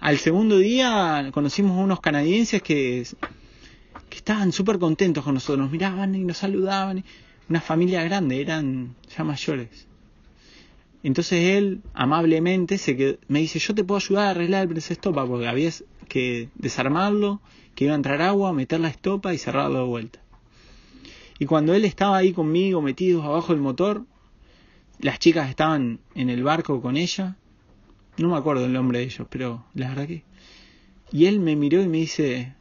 al 0.00 0.18
segundo 0.18 0.58
día 0.58 1.30
conocimos 1.32 1.78
a 1.78 1.80
unos 1.80 2.00
canadienses 2.00 2.62
que, 2.62 3.06
que 4.08 4.16
estaban 4.16 4.52
súper 4.52 4.78
contentos 4.78 5.24
con 5.24 5.34
nosotros, 5.34 5.58
nos 5.58 5.70
miraban 5.70 6.14
y 6.14 6.24
nos 6.24 6.38
saludaban, 6.38 7.04
una 7.48 7.60
familia 7.60 8.02
grande, 8.04 8.40
eran 8.40 8.94
ya 9.16 9.24
mayores. 9.24 9.86
Entonces 11.02 11.56
él 11.56 11.80
amablemente 11.94 12.76
se 12.76 13.18
me 13.28 13.40
dice, 13.40 13.58
yo 13.58 13.74
te 13.74 13.84
puedo 13.84 13.98
ayudar 13.98 14.26
a 14.26 14.30
arreglar 14.30 14.68
el 14.70 14.76
estopa, 14.76 15.26
porque 15.26 15.46
había 15.46 15.70
que 16.08 16.48
desarmarlo, 16.54 17.40
que 17.74 17.84
iba 17.84 17.92
a 17.92 17.96
entrar 17.96 18.20
agua, 18.22 18.52
meter 18.52 18.80
la 18.80 18.88
estopa 18.88 19.32
y 19.34 19.38
cerrarlo 19.38 19.78
de 19.78 19.84
vuelta. 19.84 20.20
Y 21.38 21.46
cuando 21.46 21.74
él 21.74 21.84
estaba 21.84 22.16
ahí 22.16 22.32
conmigo, 22.32 22.82
metidos 22.82 23.24
abajo 23.24 23.52
del 23.52 23.62
motor, 23.62 24.04
las 24.98 25.20
chicas 25.20 25.48
estaban 25.48 26.00
en 26.14 26.30
el 26.30 26.42
barco 26.42 26.82
con 26.82 26.96
ella, 26.96 27.36
no 28.16 28.30
me 28.30 28.36
acuerdo 28.36 28.64
el 28.64 28.72
nombre 28.72 28.98
de 28.98 29.04
ellos, 29.04 29.28
pero 29.30 29.64
la 29.74 29.90
verdad 29.90 30.08
que... 30.08 30.24
Y 31.12 31.26
él 31.26 31.38
me 31.38 31.54
miró 31.54 31.80
y 31.80 31.88
me 31.88 31.98
dice, 31.98 32.54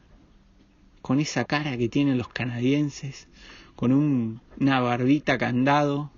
con 1.02 1.20
esa 1.20 1.46
cara 1.46 1.78
que 1.78 1.90
tienen 1.90 2.18
los 2.18 2.28
canadienses, 2.28 3.28
con 3.76 3.92
una 3.92 4.80
barbita 4.80 5.38
candado, 5.38 6.12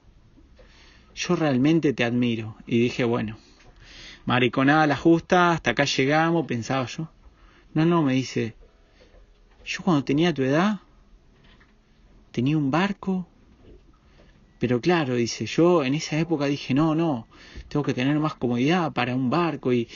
yo 1.15 1.36
realmente 1.36 1.93
te 1.93 2.03
admiro. 2.03 2.55
Y 2.67 2.79
dije, 2.79 3.03
bueno, 3.03 3.38
mariconada 4.25 4.88
la 4.88 4.95
justa, 4.95 5.51
hasta 5.51 5.71
acá 5.71 5.86
llegamos, 5.86 6.45
pensaba 6.45 6.86
yo. 6.86 7.09
No, 7.73 7.85
no, 7.85 8.01
me 8.01 8.13
dice, 8.13 8.55
yo 9.63 9.83
cuando 9.83 10.03
tenía 10.03 10.33
tu 10.33 10.41
edad, 10.41 10.79
tenía 12.31 12.57
un 12.57 12.71
barco, 12.71 13.27
pero 14.59 14.81
claro, 14.81 15.15
dice, 15.15 15.45
yo 15.45 15.83
en 15.83 15.93
esa 15.93 16.19
época 16.19 16.45
dije, 16.45 16.73
no, 16.73 16.95
no, 16.95 17.27
tengo 17.67 17.83
que 17.83 17.93
tener 17.93 18.19
más 18.19 18.33
comodidad 18.33 18.91
para 18.91 19.15
un 19.15 19.29
barco 19.29 19.71
y, 19.71 19.88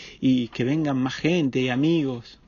que 0.54 0.64
vengan 0.64 0.98
más 0.98 1.16
gente 1.16 1.60
y 1.60 1.70
amigos. 1.70 2.40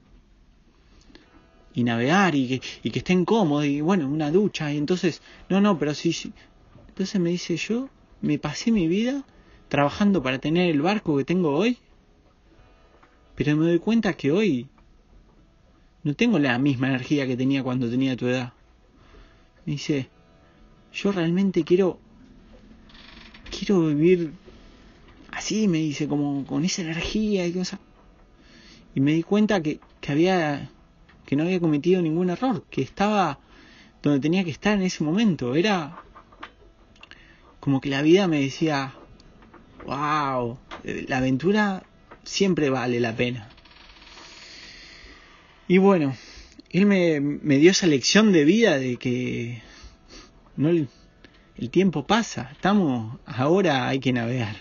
Y 1.74 1.84
navegar 1.84 2.36
y 2.36 2.48
que, 2.48 2.62
y 2.84 2.92
que 2.92 3.00
estén 3.00 3.26
cómodos 3.26 3.66
y 3.66 3.82
bueno, 3.82 4.08
una 4.08 4.32
ducha. 4.32 4.72
Y 4.72 4.78
entonces, 4.78 5.22
no, 5.50 5.60
no, 5.60 5.78
pero 5.78 5.94
sí. 5.94 6.32
Entonces 6.88 7.20
me 7.20 7.32
dice, 7.32 7.58
yo 7.58 7.90
me 8.22 8.40
pasé 8.40 8.72
mi 8.72 8.88
vida 8.88 9.26
trabajando 9.68 10.24
para 10.24 10.40
tener 10.40 10.70
el 10.70 10.82
barco 10.82 11.18
que 11.18 11.26
tengo 11.26 11.54
hoy. 11.54 11.80
Pero 13.36 13.58
me 13.58 13.68
doy 13.68 13.80
cuenta 13.80 14.14
que 14.14 14.32
hoy 14.32 14.70
no 16.06 16.14
tengo 16.14 16.38
la 16.38 16.60
misma 16.60 16.88
energía 16.88 17.26
que 17.26 17.36
tenía 17.36 17.64
cuando 17.64 17.90
tenía 17.90 18.16
tu 18.16 18.28
edad. 18.28 18.54
Me 19.66 19.74
dice, 19.74 20.08
yo 20.94 21.12
realmente 21.12 21.64
quiero, 21.64 22.00
quiero 23.50 23.88
vivir 23.88 24.32
así, 25.32 25.68
me 25.68 25.80
dice, 25.80 26.08
como 26.08 26.46
con 26.46 26.64
esa 26.64 26.84
energía 26.84 27.48
y 27.48 27.54
cosas. 27.54 27.80
Y 28.94 29.02
me 29.02 29.14
di 29.14 29.24
cuenta 29.24 29.64
que, 29.64 29.80
que 30.00 30.12
había, 30.12 30.70
que 31.26 31.36
no 31.36 31.42
había 31.42 31.60
cometido 31.60 32.04
ningún 32.04 32.30
error, 32.30 32.64
que 32.70 32.84
estaba 32.84 33.40
donde 34.04 34.20
tenía 34.20 34.44
que 34.44 34.52
estar 34.52 34.78
en 34.78 34.84
ese 34.84 35.04
momento. 35.04 35.56
Era 35.56 36.04
como 37.60 37.82
que 37.82 37.90
la 37.90 38.04
vida 38.04 38.28
me 38.28 38.42
decía, 38.42 38.94
wow, 39.88 40.60
la 40.84 41.18
aventura 41.18 41.82
siempre 42.24 42.70
vale 42.70 43.00
la 43.00 43.16
pena. 43.16 43.50
Y 45.68 45.78
bueno, 45.78 46.16
él 46.70 46.86
me, 46.86 47.20
me 47.20 47.58
dio 47.58 47.72
esa 47.72 47.88
lección 47.88 48.32
de 48.32 48.46
vida 48.46 48.78
de 48.78 48.98
que 48.98 49.62
no 50.56 50.70
el, 50.70 50.90
tiempo 51.72 52.06
pasa, 52.06 52.50
estamos 52.52 53.20
ahora 53.26 53.88
hay 53.88 54.00
que 54.00 54.14
navegar. 54.14 54.58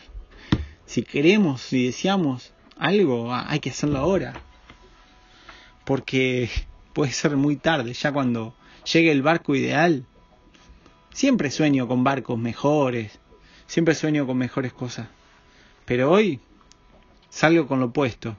Si 0.86 1.02
queremos, 1.02 1.60
si 1.60 1.86
deseamos 1.86 2.52
algo, 2.76 3.34
hay 3.34 3.60
que 3.60 3.70
hacerlo 3.70 3.98
ahora. 3.98 4.34
Porque 5.84 6.48
puede 6.92 7.12
ser 7.12 7.36
muy 7.36 7.56
tarde, 7.56 7.92
ya 7.92 8.12
cuando 8.12 8.54
llegue 8.84 9.10
el 9.10 9.22
barco 9.22 9.54
ideal, 9.54 10.06
Siempre 11.14 11.52
sueño 11.52 11.86
con 11.86 12.02
barcos 12.02 12.36
mejores, 12.36 13.20
siempre 13.68 13.94
sueño 13.94 14.26
con 14.26 14.36
mejores 14.36 14.72
cosas. 14.72 15.06
Pero 15.84 16.10
hoy 16.10 16.40
salgo 17.28 17.68
con 17.68 17.78
lo 17.78 17.86
opuesto. 17.86 18.36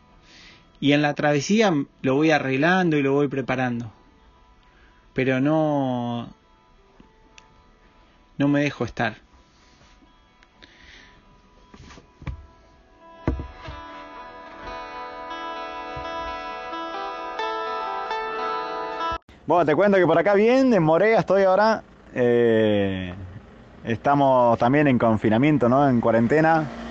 Y 0.80 0.92
en 0.92 1.02
la 1.02 1.14
travesía 1.14 1.74
lo 2.02 2.16
voy 2.16 2.32
arreglando 2.32 2.98
y 2.98 3.04
lo 3.04 3.14
voy 3.14 3.28
preparando. 3.28 3.92
Pero 5.14 5.40
no 5.40 6.30
no 8.38 8.48
me 8.48 8.62
dejo 8.62 8.84
estar. 8.84 9.18
Bueno, 19.48 19.64
te 19.64 19.76
cuento 19.76 19.98
que 19.98 20.08
por 20.08 20.18
acá 20.18 20.34
bien, 20.34 20.74
en 20.74 20.82
Morea 20.82 21.20
estoy 21.20 21.44
ahora 21.44 21.84
eh, 22.16 23.14
estamos 23.84 24.58
también 24.58 24.88
en 24.88 24.98
confinamiento, 24.98 25.70
¿no? 25.70 25.88
En 25.88 26.02
cuarentena. 26.02 26.85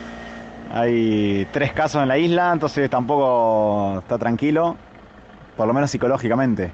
Hay 0.70 1.46
tres 1.52 1.72
casos 1.72 2.02
en 2.02 2.08
la 2.08 2.18
isla, 2.18 2.52
entonces 2.52 2.90
tampoco 2.90 3.98
está 4.00 4.18
tranquilo, 4.18 4.76
por 5.56 5.66
lo 5.66 5.74
menos 5.74 5.90
psicológicamente. 5.90 6.72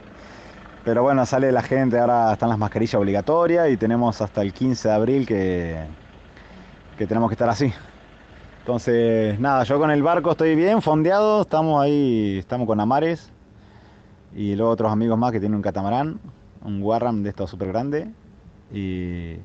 Pero 0.85 1.03
bueno, 1.03 1.27
sale 1.27 1.53
la 1.53 1.63
gente, 1.63 1.99
ahora 1.99 2.33
están 2.33 2.49
las 2.49 2.59
mascarillas 2.59 2.95
obligatorias 2.95 3.71
y 3.71 3.77
tenemos 3.77 4.21
hasta 4.23 4.41
el 4.41 4.55
15 4.55 4.89
de 4.89 4.95
abril 4.95 5.27
que, 5.27 5.77
que 6.97 7.07
tenemos 7.07 7.29
que 7.29 7.35
estar 7.35 7.51
así. 7.51 7.73
Entonces, 8.61 9.39
nada, 9.39 9.65
yo 9.65 9.79
con 9.79 9.91
el 9.91 10.03
barco 10.03 10.31
estoy 10.31 10.55
bien, 10.55 10.81
fondeado, 10.81 11.43
estamos 11.43 11.83
ahí, 11.83 12.39
estamos 12.39 12.67
con 12.67 12.81
Amares 12.81 13.31
y 14.35 14.55
luego 14.55 14.71
otros 14.71 14.93
amigos 14.93 15.19
más 15.19 15.33
que 15.33 15.41
tienen 15.41 15.57
un 15.57 15.63
catamarán, 15.63 16.21
un 16.65 16.83
Warram 16.83 17.23
de 17.23 17.31
estos 17.31 17.51
súper 17.51 17.69
grande 17.69 18.09
y, 18.73 19.39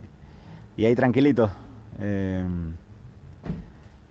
ahí 0.77 0.95
tranquilito. 0.95 1.49
Em, 1.99 2.75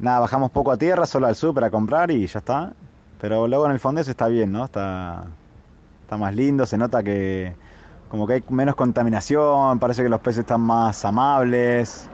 nada, 0.04 0.20
bajamos 0.20 0.50
poco 0.50 0.70
a 0.70 0.76
tierra, 0.76 1.06
solo 1.06 1.26
al 1.26 1.34
sur 1.36 1.54
para 1.54 1.70
comprar 1.70 2.10
y 2.10 2.26
ya 2.26 2.38
está. 2.38 2.72
Pero 3.20 3.48
luego 3.48 3.66
en 3.66 3.72
el 3.72 3.80
fondo 3.80 4.00
eso 4.00 4.10
está 4.10 4.28
bien, 4.28 4.52
¿no? 4.52 4.64
Está, 4.64 5.24
está 6.02 6.16
más 6.16 6.34
lindo, 6.34 6.66
se 6.66 6.78
nota 6.78 7.02
que 7.02 7.54
como 8.08 8.26
que 8.26 8.34
hay 8.34 8.44
menos 8.48 8.76
contaminación, 8.76 9.78
parece 9.80 10.02
que 10.02 10.08
los 10.08 10.20
peces 10.20 10.40
están 10.40 10.60
más 10.60 11.04
amables. 11.04 12.08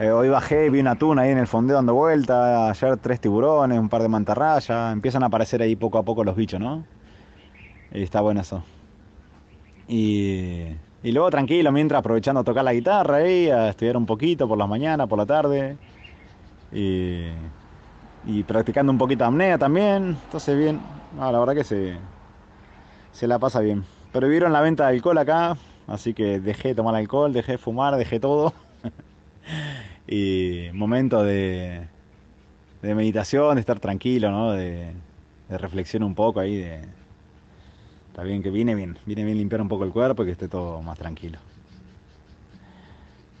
Eh, 0.00 0.10
hoy 0.10 0.28
bajé 0.28 0.70
vi 0.70 0.80
una 0.80 0.96
tuna 0.96 1.22
ahí 1.22 1.30
en 1.30 1.38
el 1.38 1.46
fondeo 1.46 1.76
dando 1.76 1.94
vuelta, 1.94 2.70
ayer 2.70 2.96
tres 2.98 3.20
tiburones, 3.20 3.78
un 3.78 3.88
par 3.88 4.02
de 4.02 4.08
mantarrayas, 4.08 4.92
empiezan 4.92 5.22
a 5.22 5.26
aparecer 5.26 5.62
ahí 5.62 5.76
poco 5.76 5.98
a 5.98 6.02
poco 6.04 6.24
los 6.24 6.36
bichos, 6.36 6.60
¿no? 6.60 6.84
Y 7.92 8.02
está 8.02 8.20
bueno 8.20 8.40
eso. 8.40 8.64
Y 9.88 10.74
y 11.04 11.12
luego 11.12 11.30
tranquilo, 11.30 11.70
mientras 11.70 11.98
aprovechando 11.98 12.40
a 12.40 12.44
tocar 12.44 12.64
la 12.64 12.72
guitarra 12.72 13.16
ahí, 13.18 13.50
a 13.50 13.68
estudiar 13.68 13.98
un 13.98 14.06
poquito 14.06 14.48
por 14.48 14.56
las 14.56 14.66
mañanas, 14.66 15.06
por 15.06 15.18
la 15.18 15.26
tarde. 15.26 15.76
Y, 16.74 18.42
practicando 18.46 18.92
un 18.92 18.98
poquito 18.98 19.24
de 19.24 19.28
apnea 19.28 19.58
también. 19.58 20.18
Entonces 20.24 20.58
bien, 20.58 20.80
la 21.18 21.38
verdad 21.38 21.54
que 21.54 21.64
se, 21.64 21.96
se 23.12 23.26
la 23.26 23.38
pasa 23.38 23.60
bien. 23.60 23.84
Pero 24.12 24.28
vieron 24.28 24.52
la 24.52 24.60
venta 24.60 24.84
de 24.84 24.96
alcohol 24.96 25.18
acá, 25.18 25.56
así 25.86 26.14
que 26.14 26.40
dejé 26.40 26.68
de 26.68 26.74
tomar 26.74 26.94
alcohol, 26.94 27.32
dejé 27.32 27.52
de 27.52 27.58
fumar, 27.58 27.96
dejé 27.96 28.20
todo. 28.20 28.52
y 30.06 30.68
momento 30.72 31.22
de, 31.22 31.86
de 32.82 32.94
meditación, 32.94 33.54
de 33.54 33.60
estar 33.60 33.80
tranquilo, 33.80 34.30
¿no? 34.30 34.52
De, 34.52 34.92
de 35.48 35.58
reflexión 35.58 36.02
un 36.02 36.14
poco 36.14 36.40
ahí, 36.40 36.56
de, 36.56 36.82
Está 38.14 38.22
bien 38.22 38.44
que 38.44 38.50
viene 38.50 38.76
bien, 38.76 38.96
viene 39.06 39.24
bien 39.24 39.38
limpiar 39.38 39.60
un 39.60 39.66
poco 39.66 39.82
el 39.82 39.90
cuerpo 39.90 40.22
y 40.22 40.26
que 40.26 40.30
esté 40.30 40.46
todo 40.46 40.80
más 40.82 40.96
tranquilo. 40.96 41.40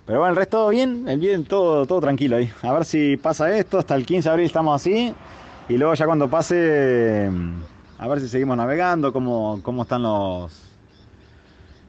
Pero 0.06 0.18
bueno, 0.18 0.32
el 0.32 0.36
resto 0.36 0.58
todo 0.58 0.68
bien, 0.68 1.08
el 1.08 1.18
bien 1.18 1.44
todo, 1.44 1.86
todo 1.86 2.00
tranquilo 2.00 2.36
ahí. 2.36 2.50
A 2.62 2.72
ver 2.72 2.84
si 2.84 3.16
pasa 3.16 3.56
esto, 3.56 3.78
hasta 3.78 3.94
el 3.94 4.04
15 4.04 4.28
de 4.28 4.32
abril 4.32 4.46
estamos 4.46 4.80
así. 4.80 5.14
Y 5.68 5.78
luego 5.78 5.94
ya 5.94 6.04
cuando 6.04 6.28
pase, 6.28 7.30
a 7.98 8.08
ver 8.08 8.20
si 8.20 8.28
seguimos 8.28 8.56
navegando, 8.56 9.12
cómo, 9.14 9.60
cómo 9.62 9.82
están 9.82 10.02
los... 10.02 10.52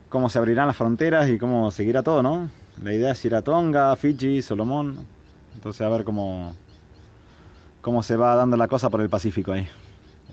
cómo 0.08 0.30
se 0.30 0.40
abrirán 0.40 0.68
las 0.68 0.78
fronteras 0.78 1.30
y 1.30 1.38
cómo 1.38 1.72
seguirá 1.72 2.04
todo, 2.04 2.24
¿no? 2.24 2.50
La 2.82 2.94
idea 2.94 3.12
es 3.12 3.26
ir 3.26 3.36
a 3.36 3.42
Tonga, 3.42 3.94
Fiji, 3.98 4.42
Solomón. 4.42 5.06
Entonces 5.54 5.82
a 5.82 5.90
ver 5.90 6.06
cómo, 6.06 6.56
cómo 7.82 8.02
se 8.02 8.16
va 8.16 8.36
dando 8.36 8.56
la 8.56 8.70
cosa 8.70 8.90
por 8.90 9.02
el 9.02 9.10
Pacífico 9.10 9.52
ahí. 9.52 9.68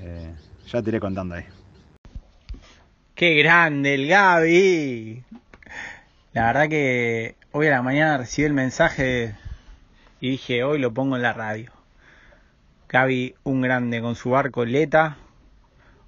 Eh, 0.01 0.33
ya 0.69 0.83
te 0.83 0.91
iré 0.91 1.01
contando 1.01 1.35
ahí. 1.35 1.45
Qué 3.17 3.35
grande 3.43 3.95
el 3.95 4.07
Gaby. 4.07 5.25
La 6.33 6.47
verdad 6.47 6.69
que 6.69 7.42
hoy 7.53 7.67
a 7.67 7.71
la 7.73 7.83
mañana 7.83 8.19
recibí 8.19 8.47
el 8.47 8.55
mensaje 8.55 9.35
y 10.21 10.31
dije, 10.31 10.65
hoy 10.65 10.79
lo 10.79 10.93
pongo 10.93 11.17
en 11.17 11.23
la 11.23 11.35
radio. 11.35 11.71
Gaby, 12.89 13.35
un 13.45 13.61
grande 13.61 14.01
con 14.01 14.15
su 14.15 14.31
barco 14.31 14.65
Leta. 14.65 15.19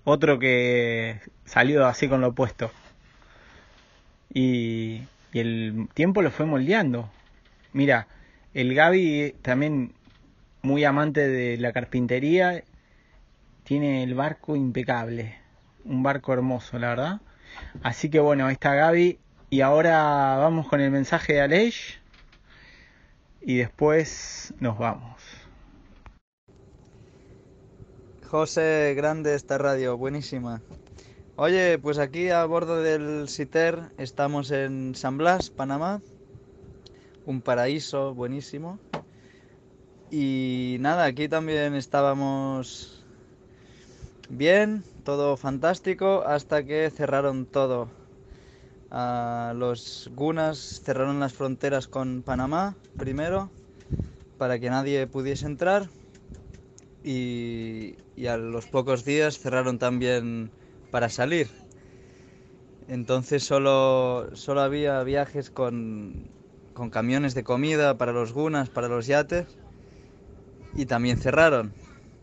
Otro 0.05 0.39
que 0.39 1.21
salió 1.45 1.87
así 1.87 2.09
con 2.09 2.21
lo 2.21 2.29
opuesto. 2.29 2.71
Y, 4.33 5.03
el 5.33 5.89
tiempo 5.95 6.23
lo 6.23 6.31
fue 6.31 6.47
moldeando. 6.47 7.11
Mira, 7.73 8.07
el 8.55 8.75
Gaby 8.75 9.35
también 9.43 9.93
muy 10.63 10.85
amante 10.85 11.27
de 11.27 11.57
la 11.59 11.73
carpintería 11.73 12.63
tiene 13.65 14.05
el 14.05 14.15
barco 14.15 14.55
impecable, 14.55 15.37
un 15.85 16.03
barco 16.03 16.33
hermoso, 16.33 16.79
la 16.79 16.89
verdad. 16.91 17.21
Así 17.83 18.11
que 18.11 18.21
bueno, 18.21 18.47
ahí 18.47 18.53
está 18.53 18.75
Gaby. 18.75 19.19
Y 19.51 19.61
ahora 19.61 20.37
vamos 20.39 20.69
con 20.69 20.81
el 20.81 20.91
mensaje 20.91 21.35
de 21.35 21.41
Aleix. 21.43 21.99
Y 23.41 23.57
después 23.59 24.55
nos 24.59 24.79
vamos. 24.79 25.21
José, 28.27 28.95
grande 28.97 29.35
esta 29.35 29.59
radio, 29.59 29.97
buenísima. 29.97 30.61
Oye, 31.37 31.79
pues 31.79 31.99
aquí 31.99 32.31
a 32.31 32.45
bordo 32.47 32.83
del 32.83 33.29
CITER 33.29 33.91
estamos 33.99 34.51
en 34.51 34.95
San 34.95 35.19
Blas, 35.19 35.51
Panamá. 35.51 36.01
Un 37.27 37.43
paraíso 37.43 38.15
buenísimo. 38.15 38.79
Y 40.11 40.77
nada, 40.81 41.05
aquí 41.05 41.29
también 41.29 41.75
estábamos 41.75 43.05
bien, 44.29 44.85
todo 45.05 45.37
fantástico, 45.37 46.23
hasta 46.27 46.65
que 46.65 46.91
cerraron 46.91 47.47
todo. 47.47 47.89
Los 48.95 50.09
gunas 50.15 50.81
cerraron 50.85 51.19
las 51.19 51.33
fronteras 51.33 51.89
con 51.89 52.23
Panamá 52.23 52.77
primero, 52.97 53.51
para 54.39 54.61
que 54.61 54.71
nadie 54.71 55.07
pudiese 55.09 55.47
entrar. 55.47 55.89
Y, 57.03 57.97
y 58.17 58.27
a 58.29 58.37
los 58.37 58.67
pocos 58.67 59.05
días 59.05 59.39
cerraron 59.39 59.79
también 59.79 60.51
para 60.93 61.09
salir. 61.09 61.49
Entonces 62.87 63.43
solo, 63.43 64.29
solo 64.35 64.61
había 64.61 65.03
viajes 65.03 65.51
con, 65.51 66.29
con 66.73 66.91
camiones 66.91 67.35
de 67.35 67.43
comida 67.43 67.99
para 67.99 68.13
los 68.13 68.33
gunas, 68.33 68.69
para 68.69 68.89
los 68.89 69.07
yates 69.07 69.47
y 70.77 70.87
también 70.87 71.19
cerraron. 71.19 71.73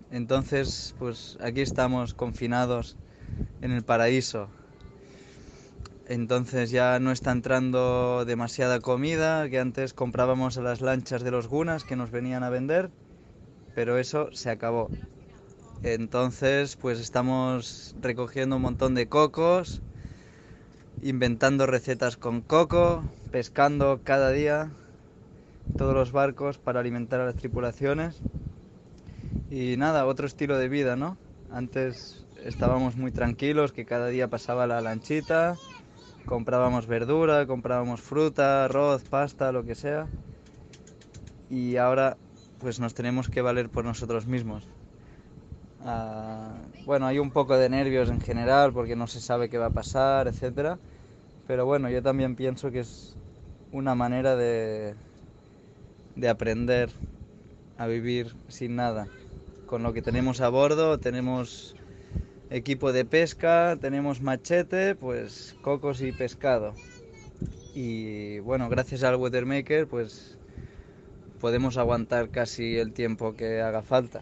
Entonces, 0.10 0.94
pues 1.00 1.38
aquí 1.42 1.62
estamos 1.62 2.14
confinados 2.14 2.96
en 3.62 3.72
el 3.72 3.84
paraíso. 3.84 4.50
Entonces 6.12 6.72
ya 6.72 7.00
no 7.00 7.14
está 7.14 7.32
entrando 7.32 8.26
demasiada 8.26 8.82
comida, 8.82 9.50
que 9.50 9.60
antes 9.60 9.94
comprábamos 9.94 10.58
a 10.58 10.62
las 10.62 10.82
lanchas 10.82 11.24
de 11.24 11.32
los 11.32 11.48
gunas 11.48 11.86
que 11.86 11.96
nos 11.96 12.12
venían 12.12 12.44
a 12.44 12.50
vender, 12.50 12.90
pero 13.76 13.98
eso 13.98 14.30
se 14.34 14.50
acabó. 14.50 14.92
Entonces, 15.84 16.76
pues 16.76 17.00
estamos 17.00 17.96
recogiendo 18.02 18.58
un 18.58 18.62
montón 18.62 18.94
de 18.94 19.08
cocos, 19.08 19.82
inventando 21.02 21.66
recetas 21.66 22.18
con 22.18 22.42
coco, 22.42 23.06
pescando 23.32 24.02
cada 24.04 24.32
día 24.32 24.70
todos 25.78 25.96
los 25.96 26.12
barcos 26.12 26.58
para 26.58 26.82
alimentar 26.82 27.22
a 27.22 27.26
las 27.26 27.38
tripulaciones. 27.38 28.22
Y 29.50 29.78
nada, 29.78 30.06
otro 30.06 30.28
estilo 30.28 30.58
de 30.58 30.68
vida, 30.68 30.98
¿no? 30.98 31.18
Antes 31.50 32.28
estábamos 32.44 32.98
muy 32.98 33.12
tranquilos, 33.12 33.72
que 33.72 33.86
cada 33.86 34.08
día 34.08 34.28
pasaba 34.28 34.68
la 34.68 34.82
lanchita, 34.82 35.56
comprábamos 36.26 36.88
verdura, 36.88 37.46
comprábamos 37.46 38.02
fruta, 38.02 38.66
arroz, 38.66 39.04
pasta, 39.04 39.52
lo 39.52 39.64
que 39.64 39.76
sea. 39.76 40.08
Y 41.50 41.78
ahora 41.78 42.18
pues 42.60 42.80
nos 42.80 42.94
tenemos 42.94 43.28
que 43.28 43.42
valer 43.42 43.70
por 43.70 43.84
nosotros 43.84 44.28
mismos. 44.28 44.64
Ah, 45.84 46.54
bueno, 46.86 47.08
hay 47.08 47.18
un 47.20 47.32
poco 47.32 47.58
de 47.58 47.70
nervios 47.70 48.10
en 48.10 48.22
general 48.22 48.72
porque 48.72 48.96
no 48.96 49.08
se 49.08 49.20
sabe 49.20 49.50
qué 49.50 49.58
va 49.58 49.68
a 49.68 49.72
pasar, 49.72 50.28
etcétera. 50.28 50.78
Pero 51.48 51.66
bueno, 51.66 51.90
yo 51.90 52.04
también 52.04 52.36
pienso 52.36 52.72
que 52.72 52.82
es 52.82 53.16
una 53.72 53.96
manera 53.96 54.36
de, 54.36 54.96
de 56.16 56.30
aprender 56.30 56.92
a 57.78 57.88
vivir 57.88 58.36
sin 58.48 58.76
nada. 58.76 59.08
Con 59.66 59.82
lo 59.84 59.94
que 59.94 60.02
tenemos 60.02 60.42
a 60.42 60.50
bordo, 60.50 61.00
tenemos 61.00 61.76
equipo 62.52 62.92
de 62.92 63.06
pesca, 63.06 63.78
tenemos 63.80 64.22
machete, 64.22 64.94
pues 64.96 65.56
cocos 65.62 66.02
y 66.02 66.12
pescado. 66.12 66.74
Y 67.74 68.40
bueno, 68.40 68.68
gracias 68.68 69.04
al 69.04 69.16
Weathermaker, 69.16 69.88
pues 69.88 70.38
podemos 71.40 71.78
aguantar 71.78 72.30
casi 72.30 72.78
el 72.78 72.92
tiempo 72.92 73.36
que 73.36 73.62
haga 73.62 73.82
falta. 73.82 74.22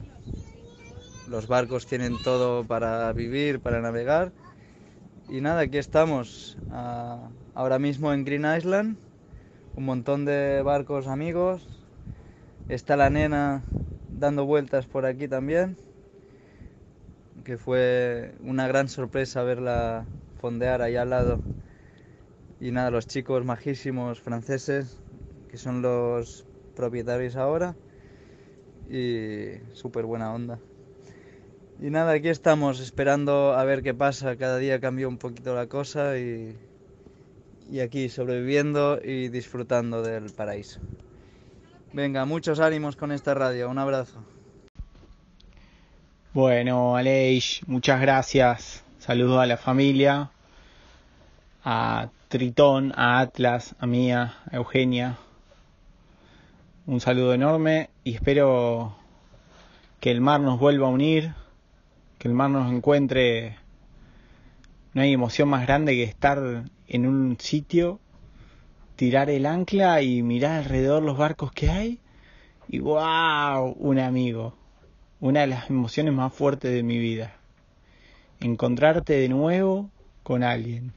Los 1.28 1.48
barcos 1.48 1.88
tienen 1.88 2.18
todo 2.24 2.63
para 2.63 3.12
vivir, 3.13 3.60
para 3.60 3.82
navegar. 3.82 4.32
Y 5.28 5.42
nada, 5.42 5.62
aquí 5.62 5.78
estamos. 5.78 6.58
Ah, 6.72 7.30
ahora 7.56 7.80
mismo 7.80 8.13
en 8.13 8.26
Green 8.26 8.46
Island. 8.46 8.98
Un 9.76 9.86
montón 9.86 10.26
de 10.26 10.62
barcos 10.62 11.08
amigos. 11.08 11.68
Está 12.68 12.96
la 12.96 13.10
nena 13.10 13.63
dando 14.10 14.46
vueltas 14.46 14.86
por 14.86 15.06
aquí 15.06 15.28
también. 15.28 15.78
Que 17.50 17.58
fue 17.58 18.36
una 18.44 18.68
gran 18.68 18.90
sorpresa 18.90 19.42
verla 19.42 20.06
fondear 20.40 20.84
ahí 20.84 20.96
al 20.96 21.10
lado. 21.10 21.40
Y 22.62 22.70
nada, 22.70 22.92
los 22.92 23.08
chicos 23.08 23.44
majísimos 23.44 24.22
franceses, 24.22 25.02
que 25.50 25.58
son 25.58 25.82
los 25.82 26.46
propietarios 26.76 27.36
ahora. 27.36 27.76
Y 28.88 29.54
súper 29.74 30.06
buena 30.06 30.32
onda. 30.32 30.60
Y 31.82 31.90
nada, 31.90 32.12
aquí 32.12 32.30
estamos 32.30 32.80
esperando 32.80 33.54
a 33.54 33.64
ver 33.64 33.82
qué 33.82 33.96
pasa. 33.96 34.36
Cada 34.36 34.60
día 34.60 34.80
cambió 34.80 35.10
un 35.10 35.18
poquito 35.18 35.56
la 35.56 35.66
cosa 35.66 36.20
y, 36.20 36.56
y 37.68 37.80
aquí 37.80 38.10
sobreviviendo 38.10 39.00
y 39.04 39.30
disfrutando 39.30 40.04
del 40.04 40.32
paraíso. 40.34 40.82
Venga, 41.94 42.26
muchos 42.26 42.60
ánimos 42.60 42.96
con 42.96 43.12
esta 43.12 43.34
radio. 43.34 43.72
Un 43.72 43.80
abrazo. 43.80 44.24
Bueno, 46.34 46.96
Aleix, 46.96 47.62
muchas 47.68 48.00
gracias. 48.02 48.84
Saludos 49.00 49.42
a 49.42 49.46
la 49.46 49.58
familia, 49.58 50.32
a 51.63 52.10
Tritón, 52.28 52.94
a 52.96 53.20
Atlas, 53.20 53.76
a 53.80 53.88
Mía, 53.88 54.36
a 54.52 54.56
Eugenia. 54.56 55.18
Un 56.86 57.00
saludo 57.00 57.34
enorme 57.34 57.89
y 58.04 58.13
espero 58.13 58.96
que 60.00 60.12
el 60.12 60.22
mar 60.22 60.39
nos 60.42 60.60
vuelva 60.60 60.88
a 60.88 60.92
unir 60.92 61.34
que 62.20 62.28
el 62.28 62.34
mar 62.34 62.50
nos 62.50 62.72
encuentre, 62.72 63.56
no 64.94 65.02
hay 65.02 65.13
emoción 65.13 65.48
más 65.48 65.65
grande 65.65 65.94
que 65.94 66.04
estar 66.04 66.65
en 66.88 67.08
un 67.08 67.38
sitio, 67.39 68.02
tirar 68.98 69.30
el 69.30 69.46
ancla 69.46 70.02
y 70.02 70.22
mirar 70.22 70.60
alrededor 70.60 71.02
los 71.02 71.18
barcos 71.18 71.54
que 71.54 71.70
hay 71.72 72.00
y 72.68 72.80
wow, 72.80 73.74
un 73.80 74.00
amigo, 74.00 74.54
una 75.22 75.42
de 75.42 75.48
las 75.48 75.70
emociones 75.70 76.14
más 76.14 76.34
fuertes 76.34 76.72
de 76.72 76.84
mi 76.84 76.98
vida. 76.98 77.34
Encontrarte 78.40 79.14
de 79.14 79.30
nuevo 79.30 79.90
con 80.24 80.44
alguien. 80.44 80.94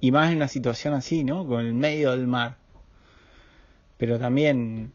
Y 0.00 0.10
más 0.10 0.30
en 0.30 0.36
una 0.36 0.48
situación 0.48 0.94
así, 0.94 1.24
¿no? 1.24 1.46
Con 1.46 1.64
el 1.64 1.74
medio 1.74 2.10
del 2.10 2.26
mar. 2.26 2.56
Pero 3.98 4.18
también 4.18 4.92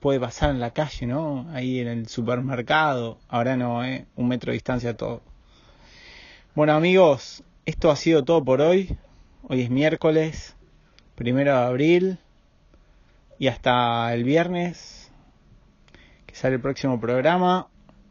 puede 0.00 0.18
pasar 0.18 0.50
en 0.50 0.60
la 0.60 0.72
calle, 0.72 1.06
¿no? 1.06 1.48
Ahí 1.52 1.78
en 1.78 1.88
el 1.88 2.08
supermercado. 2.08 3.18
Ahora 3.28 3.56
no, 3.56 3.84
¿eh? 3.84 4.06
Un 4.16 4.28
metro 4.28 4.50
de 4.50 4.54
distancia 4.54 4.96
todo. 4.96 5.22
Bueno 6.56 6.72
amigos, 6.72 7.44
esto 7.66 7.90
ha 7.90 7.96
sido 7.96 8.24
todo 8.24 8.44
por 8.44 8.60
hoy. 8.60 8.96
Hoy 9.44 9.62
es 9.62 9.70
miércoles, 9.70 10.56
primero 11.14 11.52
de 11.52 11.64
abril. 11.64 12.18
Y 13.38 13.46
hasta 13.46 14.12
el 14.12 14.24
viernes, 14.24 14.99
sale 16.34 16.56
el 16.56 16.60
próximo 16.60 17.00
programa. 17.00 17.68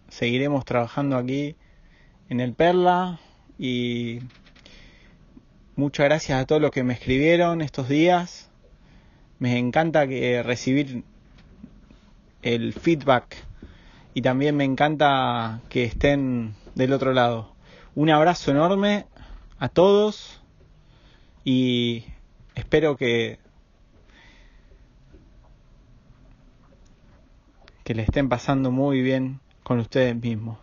Seguiremos 0.07 0.65
trabajando 0.65 1.17
aquí 1.17 1.55
en 2.29 2.39
el 2.39 2.53
Perla. 2.53 3.19
Y 3.57 4.19
muchas 5.75 6.05
gracias 6.05 6.41
a 6.41 6.45
todos 6.45 6.61
los 6.61 6.71
que 6.71 6.83
me 6.83 6.93
escribieron 6.93 7.61
estos 7.61 7.89
días. 7.89 8.49
Me 9.39 9.57
encanta 9.57 10.07
que 10.07 10.43
recibir 10.43 11.03
el 12.41 12.73
feedback 12.73 13.35
y 14.13 14.21
también 14.21 14.55
me 14.55 14.63
encanta 14.63 15.61
que 15.69 15.83
estén 15.83 16.55
del 16.75 16.93
otro 16.93 17.13
lado. 17.13 17.53
Un 17.95 18.09
abrazo 18.09 18.51
enorme 18.51 19.05
a 19.59 19.69
todos 19.69 20.41
y 21.43 22.05
espero 22.55 22.97
que 22.97 23.39
que 27.89 27.95
le 27.95 28.03
estén 28.03 28.29
pasando 28.29 28.69
muy 28.69 29.01
bien 29.01 29.39
con 29.63 29.79
ustedes 29.79 30.15
mismos. 30.15 30.59